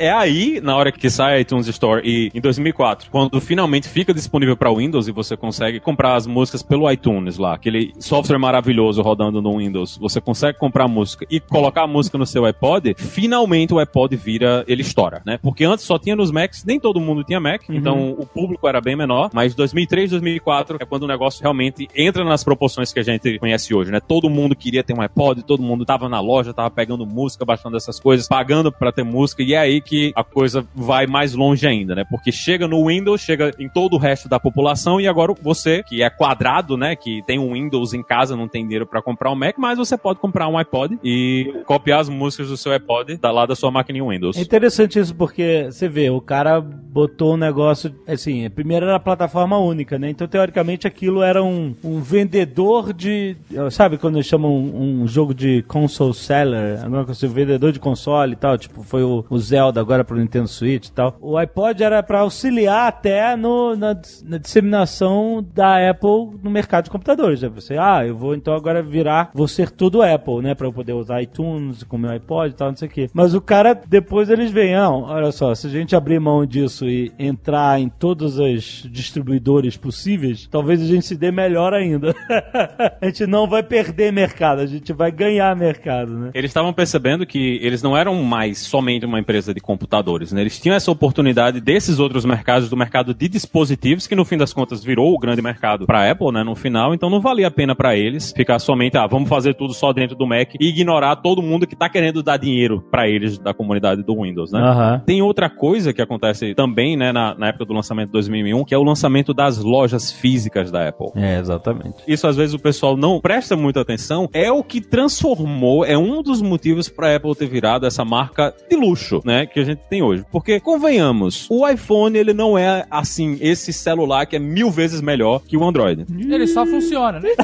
[0.00, 4.14] É aí, na hora que sai a iTunes Store e em 2004, quando finalmente fica
[4.14, 9.02] disponível para Windows e você consegue comprar as músicas pelo iTunes lá, aquele software maravilhoso
[9.02, 12.94] rodando no Windows, você consegue comprar a música e colocar a música no seu iPod,
[12.96, 15.38] finalmente o iPod vira, ele estoura, né?
[15.42, 18.80] Porque antes só tinha nos Macs, nem todo mundo tinha Mac, então o público era
[18.80, 23.04] bem menor, mas 2003, 2004 é quando o negócio realmente entra nas proporções que a
[23.04, 24.00] gente conhece hoje, né?
[24.00, 27.76] Todo mundo queria ter um iPod, todo mundo tava na loja, tava pegando música, baixando
[27.76, 31.66] essas coisas, pagando pra ter música, e é aí que a coisa vai mais longe
[31.66, 32.04] ainda, né?
[32.08, 36.00] Porque chega no Windows, chega em todo o resto da população, e agora você, que
[36.00, 36.94] é quadrado, né?
[36.94, 39.98] Que tem um Windows em casa, não tem dinheiro pra comprar um Mac, mas você
[39.98, 43.72] pode comprar um iPod e copiar as músicas do seu iPod da lá da sua
[43.72, 44.36] máquina Windows.
[44.36, 49.00] É interessante isso porque você vê, o cara botou um negócio, assim, primeiro era a
[49.00, 50.08] plataforma única, né?
[50.08, 53.36] Então, teoricamente, aquilo era um, um vendedor de.
[53.72, 56.78] Sabe quando eles chamam um, um jogo de console seller?
[56.84, 60.16] Alguma coisa assim, vendedor de console e tal, tipo, foi o, o Zelda agora pro
[60.16, 61.16] Nintendo Switch e tal.
[61.20, 66.90] O iPod era pra auxiliar até no, na, na disseminação da Apple no mercado de
[66.90, 67.42] computadores.
[67.42, 67.48] Né?
[67.48, 70.54] Você, ah, eu vou então agora virar, vou ser tudo Apple, né?
[70.54, 73.10] Pra eu poder usar iTunes com meu iPod e tal, não sei o quê.
[73.12, 76.88] Mas o cara, depois eles veem, ah, olha só, se a gente abrir mão disso
[76.88, 82.14] e entrar em todos os distribuidores possíveis, talvez a gente se dê melhor ainda.
[83.00, 86.30] a gente não vai perder mercado, a gente vai ganhar mercado, né?
[86.34, 90.40] Eles estavam percebendo que eles não eram mais somente uma empresa de computadores, né?
[90.40, 94.52] Eles tinham essa oportunidade desses outros mercados, do mercado de dispositivos, que no fim das
[94.52, 96.42] contas virou o grande mercado para Apple, né?
[96.42, 99.72] No final, então não valia a pena para eles ficar somente, ah, vamos fazer tudo
[99.72, 103.38] só dentro do Mac e ignorar todo mundo que tá querendo dar dinheiro para eles
[103.38, 104.60] da comunidade do Windows, né?
[104.60, 105.02] Aham.
[105.06, 108.74] Tem outra coisa que acontece também, né, na, na época do lançamento de 2001, que
[108.74, 111.12] é o lançamento das lojas físicas da Apple.
[111.14, 112.02] É, exatamente.
[112.08, 114.28] Isso às vezes o pessoal não presta muita atenção.
[114.32, 118.76] É o que transformou, é um dos motivos para Apple ter virado essa marca de
[118.76, 120.24] luxo, né, que a gente tem hoje.
[120.30, 125.40] Porque convenhamos, o iPhone ele não é assim esse celular que é mil vezes melhor
[125.40, 126.06] que o Android.
[126.10, 127.30] Ele só funciona, né?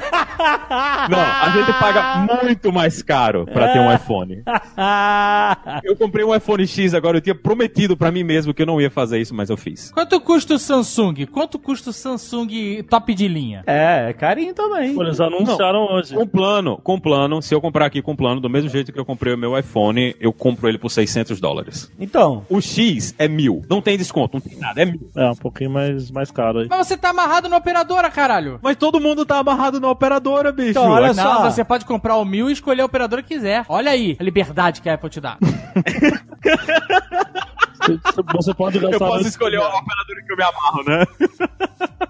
[1.11, 4.43] Não, a gente paga muito mais caro para ter um iPhone.
[5.83, 8.81] Eu comprei um iPhone X agora, eu tinha prometido para mim mesmo que eu não
[8.81, 9.91] ia fazer isso, mas eu fiz.
[9.93, 11.27] Quanto custa o Samsung?
[11.27, 13.63] Quanto custa o Samsung top de linha?
[13.67, 14.95] é, é carinho também.
[14.95, 16.15] Pô, Eles anunciaram hoje.
[16.15, 19.05] Com plano, com plano, se eu comprar aqui com plano, do mesmo jeito que eu
[19.05, 21.91] comprei o meu iPhone, eu compro ele por 600 dólares.
[21.99, 23.63] Então, O X é mil.
[23.71, 25.11] Não tem desconto, não tem nada, é mil.
[25.17, 26.67] É, um pouquinho mais, mais caro aí.
[26.69, 28.59] Mas você tá amarrado na operadora, caralho.
[28.63, 30.71] Mas todo mundo tá amarrado na operadora, bicho.
[30.71, 31.51] Então, olha Não, só.
[31.51, 33.65] você pode comprar o mil e escolher a operadora que quiser.
[33.69, 35.39] Olha aí a liberdade que a Apple te dá.
[38.35, 38.99] Você- pode eu gastar.
[38.99, 41.05] posso mais- escolher a operadora que eu me amarro, né?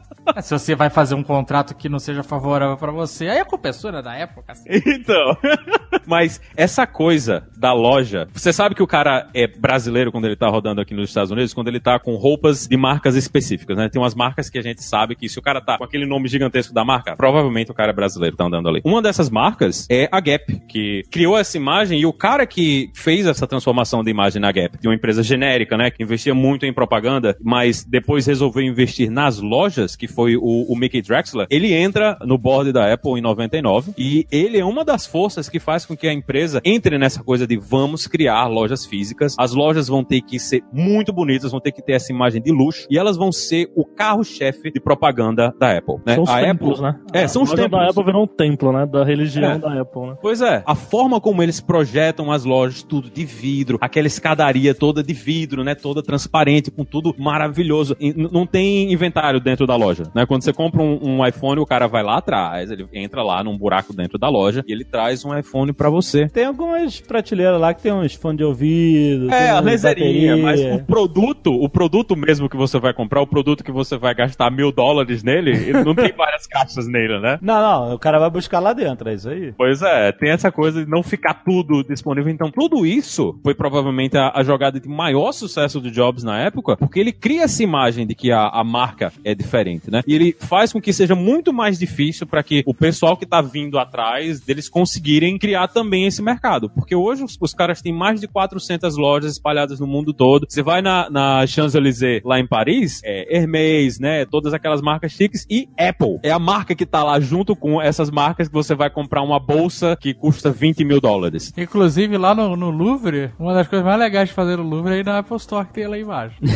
[0.43, 3.68] Se você vai fazer um contrato que não seja favorável pra você, aí a culpa
[3.68, 4.89] é sua, né, da Apple, cacete.
[4.89, 5.37] Então.
[6.07, 8.29] Mas essa coisa da loja.
[8.33, 11.53] Você sabe que o cara é brasileiro quando ele tá rodando aqui nos Estados Unidos,
[11.53, 13.89] quando ele tá com roupas de marcas específicas, né?
[13.89, 16.29] Tem umas marcas que a gente sabe que se o cara tá com aquele nome
[16.29, 18.81] gigantesco da marca, provavelmente o cara é brasileiro, tá andando ali.
[18.85, 23.27] Uma dessas marcas é a Gap, que criou essa imagem e o cara que fez
[23.27, 25.91] essa transformação de imagem na Gap, de uma empresa genérica, né?
[25.91, 30.75] Que investia muito em propaganda, mas depois resolveu investir nas lojas, que foi o, o
[30.77, 35.07] Mickey Drexler, ele entra no board da Apple em 99 e ele é uma das
[35.07, 39.35] forças que faz com que a empresa entre nessa coisa de vamos criar lojas físicas.
[39.39, 42.51] As lojas vão ter que ser muito bonitas, vão ter que ter essa imagem de
[42.51, 45.97] luxo e elas vão ser o carro-chefe de propaganda da Apple.
[46.07, 46.14] Né?
[46.14, 47.23] São os a templos, Apple, né?
[47.23, 47.71] É, são os templos.
[47.71, 48.87] da Apple virou um templo, né?
[48.87, 49.59] Da religião É.
[49.59, 50.17] da Apple, né?
[50.23, 55.03] Pois é, a forma como eles projetam as lojas, tudo de vidro, aquela escadaria toda
[55.03, 55.75] de vidro, né?
[55.75, 57.97] Toda transparente, com tudo maravilhoso.
[58.33, 60.26] Não tem inventário dentro da loja, né?
[60.26, 63.57] Quando você compra um, um iPhone, o cara vai lá atrás, ele entra lá num
[63.57, 66.28] buraco dentro da loja e ele traz um iPhone pra você.
[66.28, 69.30] tem algumas prateleiras lá que tem uns fones de ouvido.
[69.32, 73.64] É, a laserinha, mas o produto, o produto mesmo que você vai comprar, o produto
[73.64, 77.38] que você vai gastar mil dólares nele, ele não tem várias caixas nele, né?
[77.40, 79.52] Não, não, o cara vai buscar lá dentro, é isso aí.
[79.57, 82.32] Pois é, tem essa coisa de não ficar tudo disponível.
[82.32, 86.76] Então, tudo isso foi provavelmente a, a jogada de maior sucesso do Jobs na época,
[86.76, 89.95] porque ele cria essa imagem de que a, a marca é diferente, né?
[90.07, 93.40] E ele faz com que seja muito mais difícil para que o pessoal que tá
[93.40, 96.68] vindo atrás deles conseguirem criar também esse mercado.
[96.70, 100.47] Porque hoje os, os caras têm mais de 400 lojas espalhadas no mundo todo.
[100.49, 104.24] Você vai na, na Champs-Élysées lá em Paris, é Hermès, né?
[104.24, 106.18] Todas aquelas marcas chiques e Apple.
[106.22, 109.38] É a marca que tá lá junto com essas marcas que você vai comprar uma
[109.38, 111.53] bolsa que custa 20 mil dólares.
[111.57, 114.99] Inclusive, lá no, no Louvre, uma das coisas mais legais de fazer no Louvre é
[114.99, 116.36] ir na Apple Store que tem lá embaixo.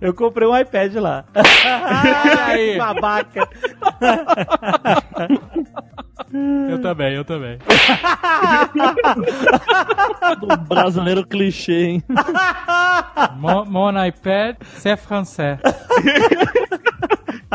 [0.00, 1.24] Eu comprei um iPad lá.
[2.46, 2.76] aí.
[2.78, 3.48] Babaca.
[6.68, 7.58] Eu também, eu também.
[10.40, 12.04] Do brasileiro clichê, hein?
[13.36, 15.58] Mon, mon iPad, c'est français.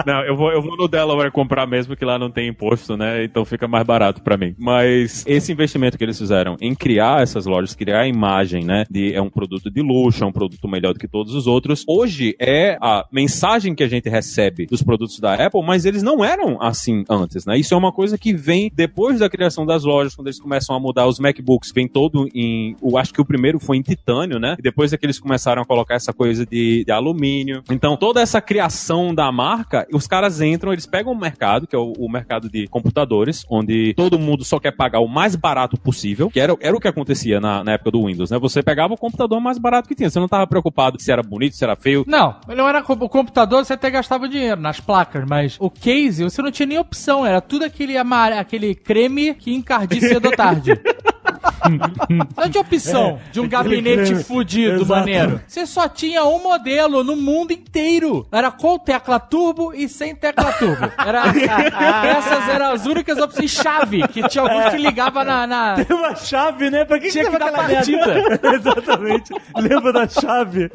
[0.06, 3.24] Não, eu vou, eu vou no Delaware comprar mesmo, que lá não tem imposto, né?
[3.24, 4.56] Então fica mais barato pra mim.
[4.58, 8.86] Mas esse investimento que eles fizeram em criar essas lojas, criar a imagem, né?
[8.90, 11.84] De é um produto de luxo, é um produto melhor do que todos os outros.
[11.88, 16.24] Hoje é a mensagem que a gente recebe dos produtos da Apple, mas eles não
[16.24, 17.58] eram assim antes, né?
[17.58, 20.80] Isso é uma coisa que vem depois da criação das lojas, quando eles começam a
[20.80, 22.76] mudar os MacBooks, vem todo em.
[22.82, 24.56] Eu acho que o primeiro foi em titânio, né?
[24.58, 27.64] E depois é que eles começaram a colocar essa coisa de, de alumínio.
[27.70, 31.80] Então, toda essa criação da marca, os caras entram, eles pegam o mercado, que é
[31.80, 36.30] o, o mercado de computadores, onde todo mundo só quer pagar o mais barato possível,
[36.30, 38.40] que era, era o que acontecia na, na época do Windows, né?
[38.40, 40.10] Você pegava o computador mais barato que tinha.
[40.10, 42.04] Você não tava preocupado se era bonito, se era feio.
[42.08, 46.42] Não, não era o computador, você até gastava dinheiro nas placas, mas o case você
[46.42, 50.72] não tinha nem opção, era tudo aquele aquele creme que encardia cedo ou tarde.
[52.38, 54.24] Não tinha opção de um gabinete creme.
[54.24, 55.00] fudido, Exato.
[55.00, 55.42] maneiro.
[55.48, 58.28] Você só tinha um modelo no mundo inteiro.
[58.32, 60.92] Era com tecla turbo e sem tecla turbo.
[60.98, 61.24] Era,
[62.18, 66.16] essas eram as únicas opções chave que tinha alguns que ligava na, na- Tem uma
[66.16, 66.84] chave, né?
[66.86, 68.40] Pra que Tinha que que dar merda?
[68.56, 69.34] Exatamente.
[69.58, 70.70] Lembra da chave?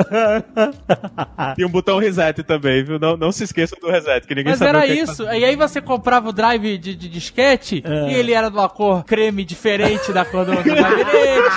[1.57, 2.99] Tem um botão reset também, viu?
[2.99, 5.03] Não, não se esqueçam do reset, que ninguém Mas sabe era o que é que
[5.03, 5.23] isso.
[5.25, 8.11] E aí você comprava o drive de, de disquete É.
[8.11, 11.57] e ele era de uma cor creme diferente da cor do, do gabinete.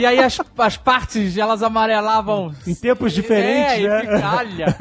[0.00, 2.52] E aí as, as partes, elas amarelavam.
[2.66, 4.00] Em tempos diferentes, é, né?
[4.00, 4.76] picalha.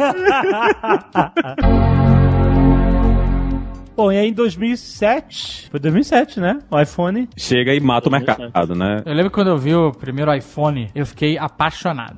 [4.00, 6.60] Bom, e aí em 2007, foi 2007, né?
[6.72, 7.28] O iPhone.
[7.36, 9.02] Chega e mata o mercado, né?
[9.06, 12.18] Eu lembro quando eu vi o primeiro iPhone, eu fiquei apaixonado.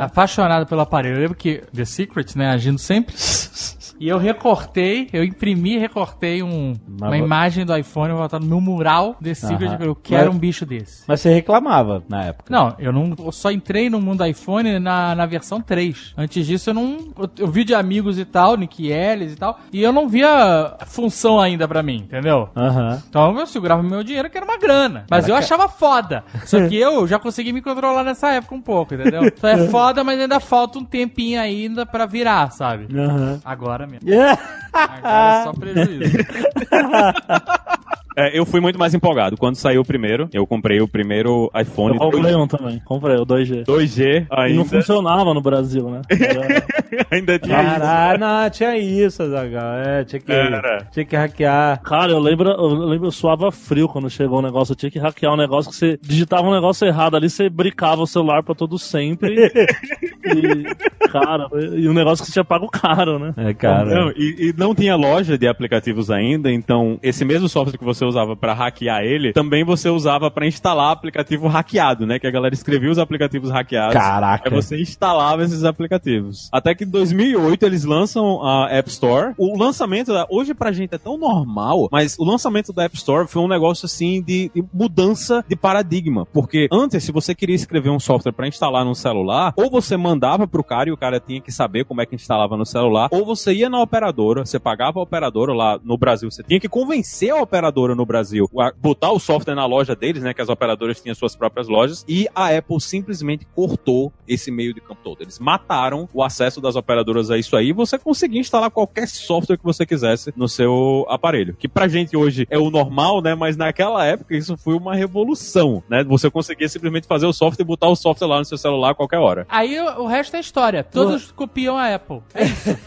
[0.00, 1.16] Apaixonado pelo aparelho.
[1.16, 3.14] Eu lembro que The Secret, né, agindo sempre.
[4.00, 8.46] E eu recortei, eu imprimi e recortei um, uma imagem do iPhone vou botar no
[8.46, 9.68] meu mural The Secret.
[9.74, 9.84] Aham.
[9.84, 11.02] Eu quero Mas- um bicho desse.
[11.06, 12.52] Mas você reclamava na época.
[12.52, 13.14] Não, eu não.
[13.18, 16.14] Eu só entrei no mundo iPhone na, na versão 3.
[16.16, 16.98] Antes disso, eu não.
[17.18, 19.58] Eu, eu vi de amigos e tal, Nick Ellis e tal.
[19.72, 22.48] E eu não via função ainda pra mim, entendeu?
[22.56, 23.02] Aham.
[23.08, 25.04] Então eu segurava meu dinheiro, que era uma grana.
[25.10, 26.24] Mas eu achava foda.
[26.44, 29.22] Só que eu já consegui me controlar nessa época um pouco, entendeu?
[29.38, 32.88] Então é foda, mas ainda falta um tempinho ainda pra virar, sabe?
[32.96, 33.40] Aham.
[33.44, 34.08] Agora mesmo.
[34.08, 34.40] Yeah.
[34.72, 36.18] Agora é só prejuízo.
[38.18, 39.36] É, eu fui muito mais empolgado.
[39.36, 42.82] Quando saiu o primeiro, eu comprei o primeiro iPhone Eu comprei um também.
[42.84, 43.64] Comprei o 2G.
[43.64, 44.64] 2G E não ainda.
[44.64, 46.02] funcionava no Brasil, né?
[46.10, 46.66] Era-
[47.12, 47.70] ainda tinha isso.
[47.70, 49.74] Caralho, não, tinha isso, Azaghal.
[49.74, 50.86] É, tinha que, Era.
[50.90, 51.80] tinha que hackear.
[51.82, 54.72] Cara, eu lembro, eu lembro, eu suava frio quando chegou o negócio.
[54.72, 58.02] Eu tinha que hackear um negócio que você digitava um negócio errado ali, você bricava
[58.02, 59.36] o celular pra todo sempre.
[60.24, 63.32] e, cara, e um negócio que você tinha pago caro, né?
[63.36, 63.84] É, cara.
[63.94, 68.04] Não, e, e não tinha loja de aplicativos ainda, então esse mesmo software que você
[68.08, 72.18] usava pra hackear ele, também você usava pra instalar aplicativo hackeado, né?
[72.18, 73.94] Que a galera escrevia os aplicativos hackeados.
[73.94, 74.48] Caraca.
[74.48, 76.48] Aí você instalava esses aplicativos.
[76.52, 79.34] Até que em 2008 eles lançam a App Store.
[79.36, 83.26] O lançamento, da- hoje pra gente é tão normal, mas o lançamento da App Store
[83.28, 86.26] foi um negócio assim de, de mudança de paradigma.
[86.32, 90.46] Porque antes, se você queria escrever um software pra instalar no celular, ou você mandava
[90.46, 93.24] pro cara e o cara tinha que saber como é que instalava no celular, ou
[93.24, 97.30] você ia na operadora, você pagava a operadora lá no Brasil, você tinha que convencer
[97.30, 100.34] a operadora no Brasil a botar o software na loja deles, né?
[100.34, 104.80] Que as operadoras tinham suas próprias lojas, e a Apple simplesmente cortou esse meio de
[104.80, 105.22] campo todo.
[105.22, 109.56] Eles mataram o acesso das operadoras a isso aí e você conseguia instalar qualquer software
[109.56, 111.54] que você quisesse no seu aparelho.
[111.58, 113.34] Que pra gente hoje é o normal, né?
[113.34, 116.02] Mas naquela época isso foi uma revolução, né?
[116.04, 118.94] Você conseguia simplesmente fazer o software e botar o software lá no seu celular a
[118.94, 119.46] qualquer hora.
[119.48, 120.82] Aí o, resto é história.
[120.82, 122.20] Todos copiam a Apple.
[122.34, 122.78] É isso.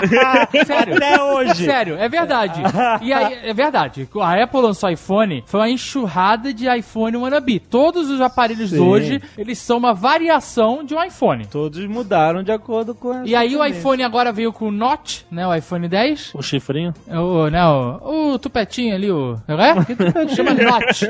[0.66, 0.96] Sério.
[0.96, 1.64] Até hoje.
[1.64, 2.60] Sério, é verdade.
[3.02, 4.08] E aí, é verdade.
[4.20, 7.60] A Apple lançou iPhone, foi uma enxurrada de iPhone wannabe.
[7.60, 8.78] Todos os aparelhos Sim.
[8.80, 11.46] hoje, eles são uma variação de um iPhone.
[11.46, 15.22] Todos mudaram de acordo com essa E aí o iPhone agora veio com o Notch,
[15.30, 15.46] né?
[15.46, 16.32] O iPhone 10.
[16.34, 16.92] O chifrinho.
[17.08, 19.38] O, né, o, o tupetinho ali, o.
[19.46, 19.84] É?
[19.84, 19.94] Que?
[20.34, 21.02] Chama Notch.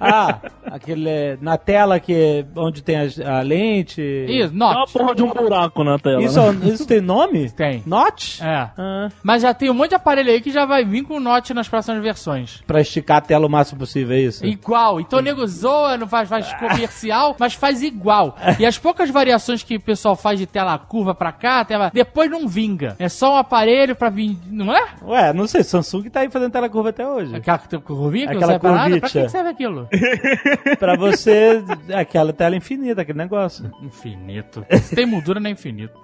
[0.00, 0.38] Ah,
[0.70, 4.00] Aquele é, na tela que é onde tem a, a lente.
[4.00, 4.92] Isso, É uma Notch.
[4.92, 6.22] porra de um buraco na tela.
[6.22, 6.66] Isso, né?
[6.66, 7.50] é- isso tem nome?
[7.56, 7.82] Tem.
[7.86, 8.40] Notch?
[8.42, 8.68] É.
[8.76, 11.50] Ah, Mas já tem um monte de aparelho aí que já vai vir com Notch
[11.50, 12.62] nas próximas versões.
[12.66, 14.44] pra esticar a tela o máximo possível, é isso?
[14.44, 15.00] Igual.
[15.00, 18.36] Então o nego zoa, não faz, faz comercial, mas faz igual.
[18.58, 21.90] E as poucas variações que o pessoal faz de tela curva pra cá, tela...
[21.92, 22.96] depois não vinga.
[22.98, 24.36] É só um aparelho pra vir.
[24.46, 24.84] Não é?
[25.02, 27.34] Ué, não sei, Samsung tá aí fazendo tela curva até hoje.
[27.34, 29.00] Aquela curvinha que Aquela não serve pra?
[29.00, 29.88] Pra que que serve aquilo?
[30.78, 31.62] pra você,
[31.94, 33.70] aquela tela infinita, aquele negócio.
[33.82, 34.64] Infinito.
[34.82, 35.98] Se tem moldura, não é infinito.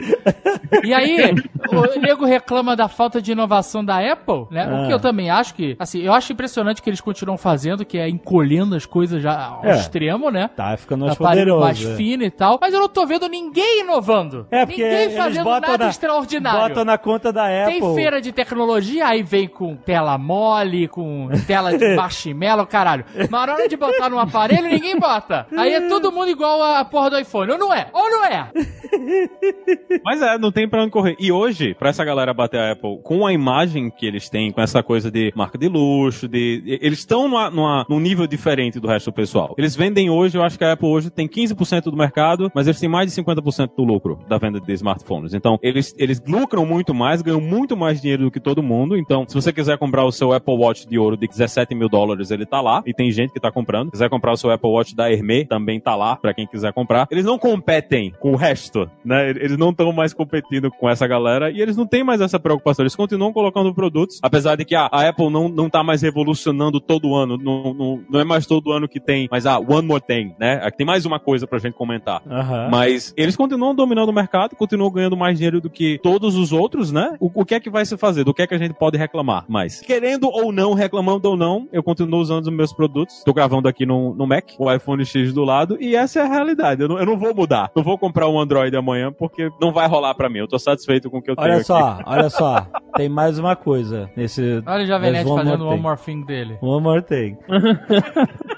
[0.82, 1.34] E aí,
[1.70, 4.66] o nego reclama da falta de inovação da Apple, né?
[4.66, 4.86] O Ah.
[4.86, 8.08] que eu também acho que, assim, eu acho impressionante que eles continuam fazendo, que é
[8.08, 9.74] encolhendo as coisas já ao É.
[9.76, 10.48] extremo, né?
[10.54, 11.64] Tá ficando mais Aparelho poderoso.
[11.64, 11.96] mais é.
[11.96, 12.58] fino e tal.
[12.60, 14.46] Mas eu não tô vendo ninguém inovando.
[14.50, 16.60] É, porque ninguém eles fazendo botam nada na, extraordinário.
[16.68, 17.80] Botam na conta da Apple.
[17.80, 23.04] Tem feira de tecnologia, aí vem com tela mole, com tela de marshmallow, caralho.
[23.16, 25.46] Mas na hora de botar no aparelho, ninguém bota.
[25.56, 27.52] Aí é todo mundo igual a porra do iPhone.
[27.52, 27.86] Ou não é?
[27.92, 28.50] Ou não é?
[30.04, 31.16] Mas é, não tem pra onde correr.
[31.18, 34.60] E hoje, pra essa galera bater a Apple com a imagem que eles têm, com
[34.60, 36.51] essa coisa de marca de luxo, de.
[36.80, 39.54] Eles estão numa, numa- num nível diferente do resto do pessoal.
[39.58, 42.78] Eles vendem hoje, eu acho que a Apple hoje tem 15% do mercado, mas eles
[42.80, 45.34] têm mais de 50% do lucro da venda de smartphones.
[45.34, 48.96] Então, eles, eles lucram muito mais, ganham muito mais dinheiro do que todo mundo.
[48.96, 52.30] Então, se você quiser comprar o seu Apple Watch de ouro de 17 mil dólares,
[52.30, 52.82] ele tá lá.
[52.86, 53.86] E tem gente que tá comprando.
[53.86, 56.72] Se quiser comprar o seu Apple Watch da Hermès, também tá lá, pra quem quiser
[56.72, 57.06] comprar.
[57.10, 59.30] Eles não competem com o resto, né?
[59.30, 62.82] Eles não estão mais competindo com essa galera e eles não têm mais essa preocupação.
[62.82, 66.41] Eles continuam colocando produtos, apesar de que a, a Apple não, não tá mais revolucionando
[66.80, 67.36] todo ano.
[67.36, 70.60] Não, não, não é mais todo ano que tem, mas ah, one more thing, né?
[70.62, 72.22] Aqui Tem mais uma coisa pra gente comentar.
[72.70, 76.90] Mas eles continuam dominando o mercado, continuam ganhando mais dinheiro do que todos os outros,
[76.90, 77.16] né?
[77.20, 78.24] O, o que é que vai se fazer?
[78.24, 79.80] Do que é que a gente pode reclamar mais?
[79.80, 83.22] Querendo ou não, reclamando ou não, eu continuo usando os meus produtos.
[83.24, 86.28] Tô gravando aqui no, no Mac, o iPhone X do lado, e essa é a
[86.28, 86.82] realidade.
[86.82, 87.70] Eu não, eu não vou mudar.
[87.74, 90.38] Não vou comprar um Android amanhã, porque não vai rolar pra mim.
[90.38, 91.64] Eu tô satisfeito com o que eu tenho Olha aqui.
[91.64, 92.66] só, olha só.
[92.96, 94.62] Tem mais uma coisa nesse.
[94.66, 95.82] Olha o Jovem Nerd fazendo o More One Thing.
[95.82, 96.58] More Thing dele.
[96.62, 97.36] One more thing.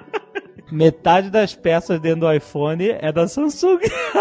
[0.70, 3.78] Metade das peças dentro do iPhone é da Samsung.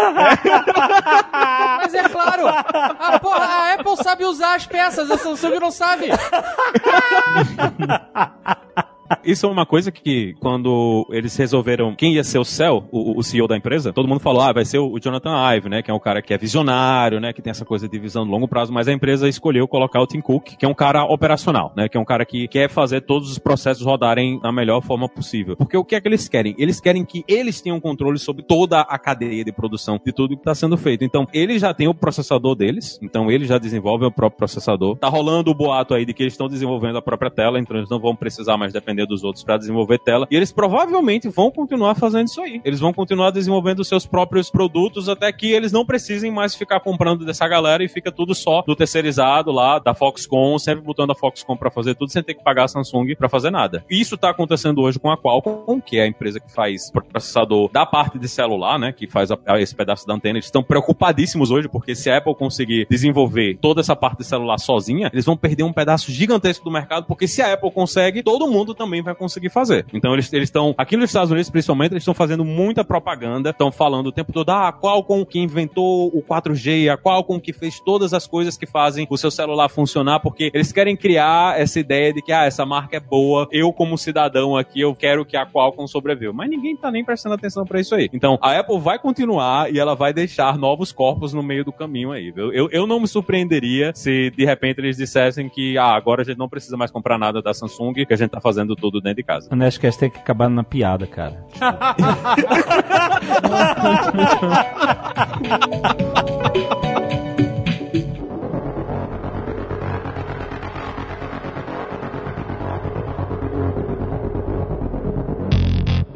[1.32, 6.08] Mas é claro, a, porra, a Apple sabe usar as peças, a Samsung não sabe.
[9.24, 13.22] Isso é uma coisa que, quando eles resolveram quem ia ser o Cell, o, o
[13.22, 15.82] CEO da empresa, todo mundo falou, ah, vai ser o Jonathan Ive, né?
[15.82, 17.32] Que é um cara que é visionário, né?
[17.32, 20.06] Que tem essa coisa de visão de longo prazo, mas a empresa escolheu colocar o
[20.06, 21.88] Tim Cook, que é um cara operacional, né?
[21.88, 25.56] Que é um cara que quer fazer todos os processos rodarem da melhor forma possível.
[25.56, 26.54] Porque o que é que eles querem?
[26.58, 30.40] Eles querem que eles tenham controle sobre toda a cadeia de produção de tudo que
[30.40, 31.04] está sendo feito.
[31.04, 34.96] Então, eles já têm o processador deles, então eles já desenvolvem o próprio processador.
[34.96, 37.90] Tá rolando o boato aí de que eles estão desenvolvendo a própria tela, então eles
[37.90, 40.26] não vão precisar mais depender dos outros para desenvolver tela.
[40.30, 42.60] E eles provavelmente vão continuar fazendo isso aí.
[42.64, 47.24] Eles vão continuar desenvolvendo seus próprios produtos até que eles não precisem mais ficar comprando
[47.24, 51.56] dessa galera e fica tudo só do terceirizado lá, da Foxconn, sempre botando a Foxconn
[51.56, 53.84] para fazer tudo sem ter que pagar a Samsung para fazer nada.
[53.90, 57.86] Isso tá acontecendo hoje com a Qualcomm, que é a empresa que faz processador da
[57.86, 60.36] parte de celular, né, que faz a- a- esse pedaço da antena.
[60.38, 64.58] Eles estão preocupadíssimos hoje porque se a Apple conseguir desenvolver toda essa parte de celular
[64.58, 68.46] sozinha, eles vão perder um pedaço gigantesco do mercado, porque se a Apple consegue, todo
[68.46, 69.86] mundo também vai conseguir fazer.
[69.92, 74.08] Então eles estão aqui nos Estados Unidos, principalmente, eles estão fazendo muita propaganda, estão falando
[74.08, 78.12] o tempo todo, ah, a Qualcomm que inventou o 4G, a Qualcomm que fez todas
[78.12, 82.22] as coisas que fazem o seu celular funcionar, porque eles querem criar essa ideia de
[82.22, 85.86] que, ah, essa marca é boa, eu como cidadão aqui, eu quero que a Qualcomm
[85.86, 86.32] sobreviva.
[86.32, 88.08] Mas ninguém tá nem prestando atenção pra isso aí.
[88.12, 92.12] Então, a Apple vai continuar e ela vai deixar novos corpos no meio do caminho
[92.12, 92.52] aí, viu?
[92.52, 96.38] Eu, eu não me surpreenderia se, de repente, eles dissessem que, ah, agora a gente
[96.38, 99.24] não precisa mais comprar nada da Samsung, que a gente tá fazendo tudo dentro de
[99.24, 99.48] casa.
[99.50, 101.44] O Nerdcast tem que acabar na piada, cara.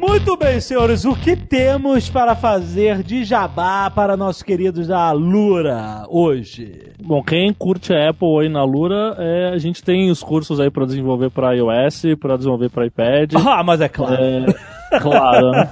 [0.09, 6.03] Muito bem, senhores, o que temos para fazer de jabá para nossos queridos da Lura
[6.09, 6.93] hoje?
[6.99, 10.71] Bom, quem curte a Apple aí na Lura, é, a gente tem os cursos aí
[10.71, 13.33] pra desenvolver pra iOS, pra desenvolver pra iPad.
[13.35, 14.15] Ah, mas é claro.
[14.15, 14.45] É,
[15.01, 15.69] claro, né?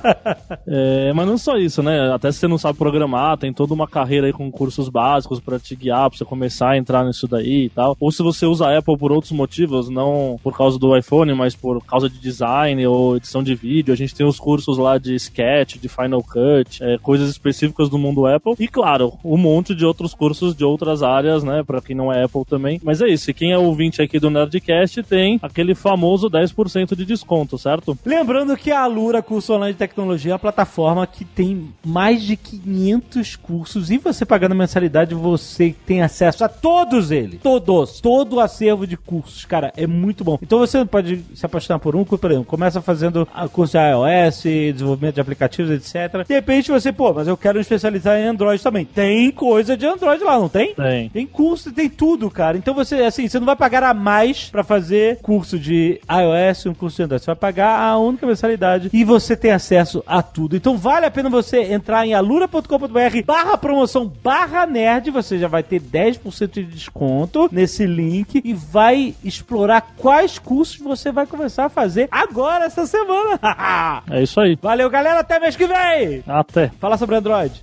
[0.67, 2.13] É, mas não só isso, né?
[2.13, 5.59] Até se você não sabe programar, tem toda uma carreira aí com cursos básicos pra
[5.59, 7.95] te guiar, pra você começar a entrar nisso daí e tal.
[7.99, 11.55] Ou se você usa a Apple por outros motivos, não por causa do iPhone, mas
[11.55, 15.15] por causa de design ou edição de vídeo, a gente tem os cursos lá de
[15.15, 18.55] Sketch, de Final Cut, é, coisas específicas do mundo Apple.
[18.59, 21.63] E claro, um monte de outros cursos de outras áreas, né?
[21.65, 22.79] Pra quem não é Apple também.
[22.83, 27.05] Mas é isso, e quem é ouvinte aqui do Nerdcast tem aquele famoso 10% de
[27.05, 27.97] desconto, certo?
[28.05, 32.35] Lembrando que a Lura Curso Online de Tecnologia é uma plataforma que tem mais de
[32.35, 37.39] 500 cursos e você pagando mensalidade você tem acesso a todos eles.
[37.41, 37.99] Todos.
[38.01, 40.37] Todo o acervo de cursos, cara, é muito bom.
[40.41, 44.43] Então você pode se apaixonar por um, por exemplo, começa fazendo a curso de iOS,
[44.73, 46.25] desenvolvimento de aplicativos, etc.
[46.27, 48.85] De repente você, pô, mas eu quero me especializar em Android também.
[48.85, 50.73] Tem coisa de Android lá, não tem?
[50.73, 51.09] Tem.
[51.09, 52.57] Tem curso, tem tudo, cara.
[52.57, 56.69] Então você, assim, você não vai pagar a mais pra fazer curso de iOS e
[56.69, 57.23] um curso de Android.
[57.23, 60.55] Você vai pagar a única mensalidade e você tem acesso a tudo.
[60.55, 65.11] Então vale a pena você entrar em alura.com.br barra promoção barra nerd.
[65.11, 71.11] Você já vai ter 10% de desconto nesse link e vai explorar quais cursos você
[71.11, 73.39] vai começar a fazer agora, essa semana.
[74.09, 74.57] É isso aí.
[74.61, 75.19] Valeu, galera.
[75.19, 76.23] Até mês que vem.
[76.27, 76.71] Até.
[76.79, 77.61] Fala sobre Android.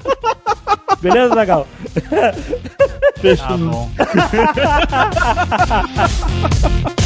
[1.00, 1.66] Beleza, Zagal?
[3.38, 3.90] Tá bom.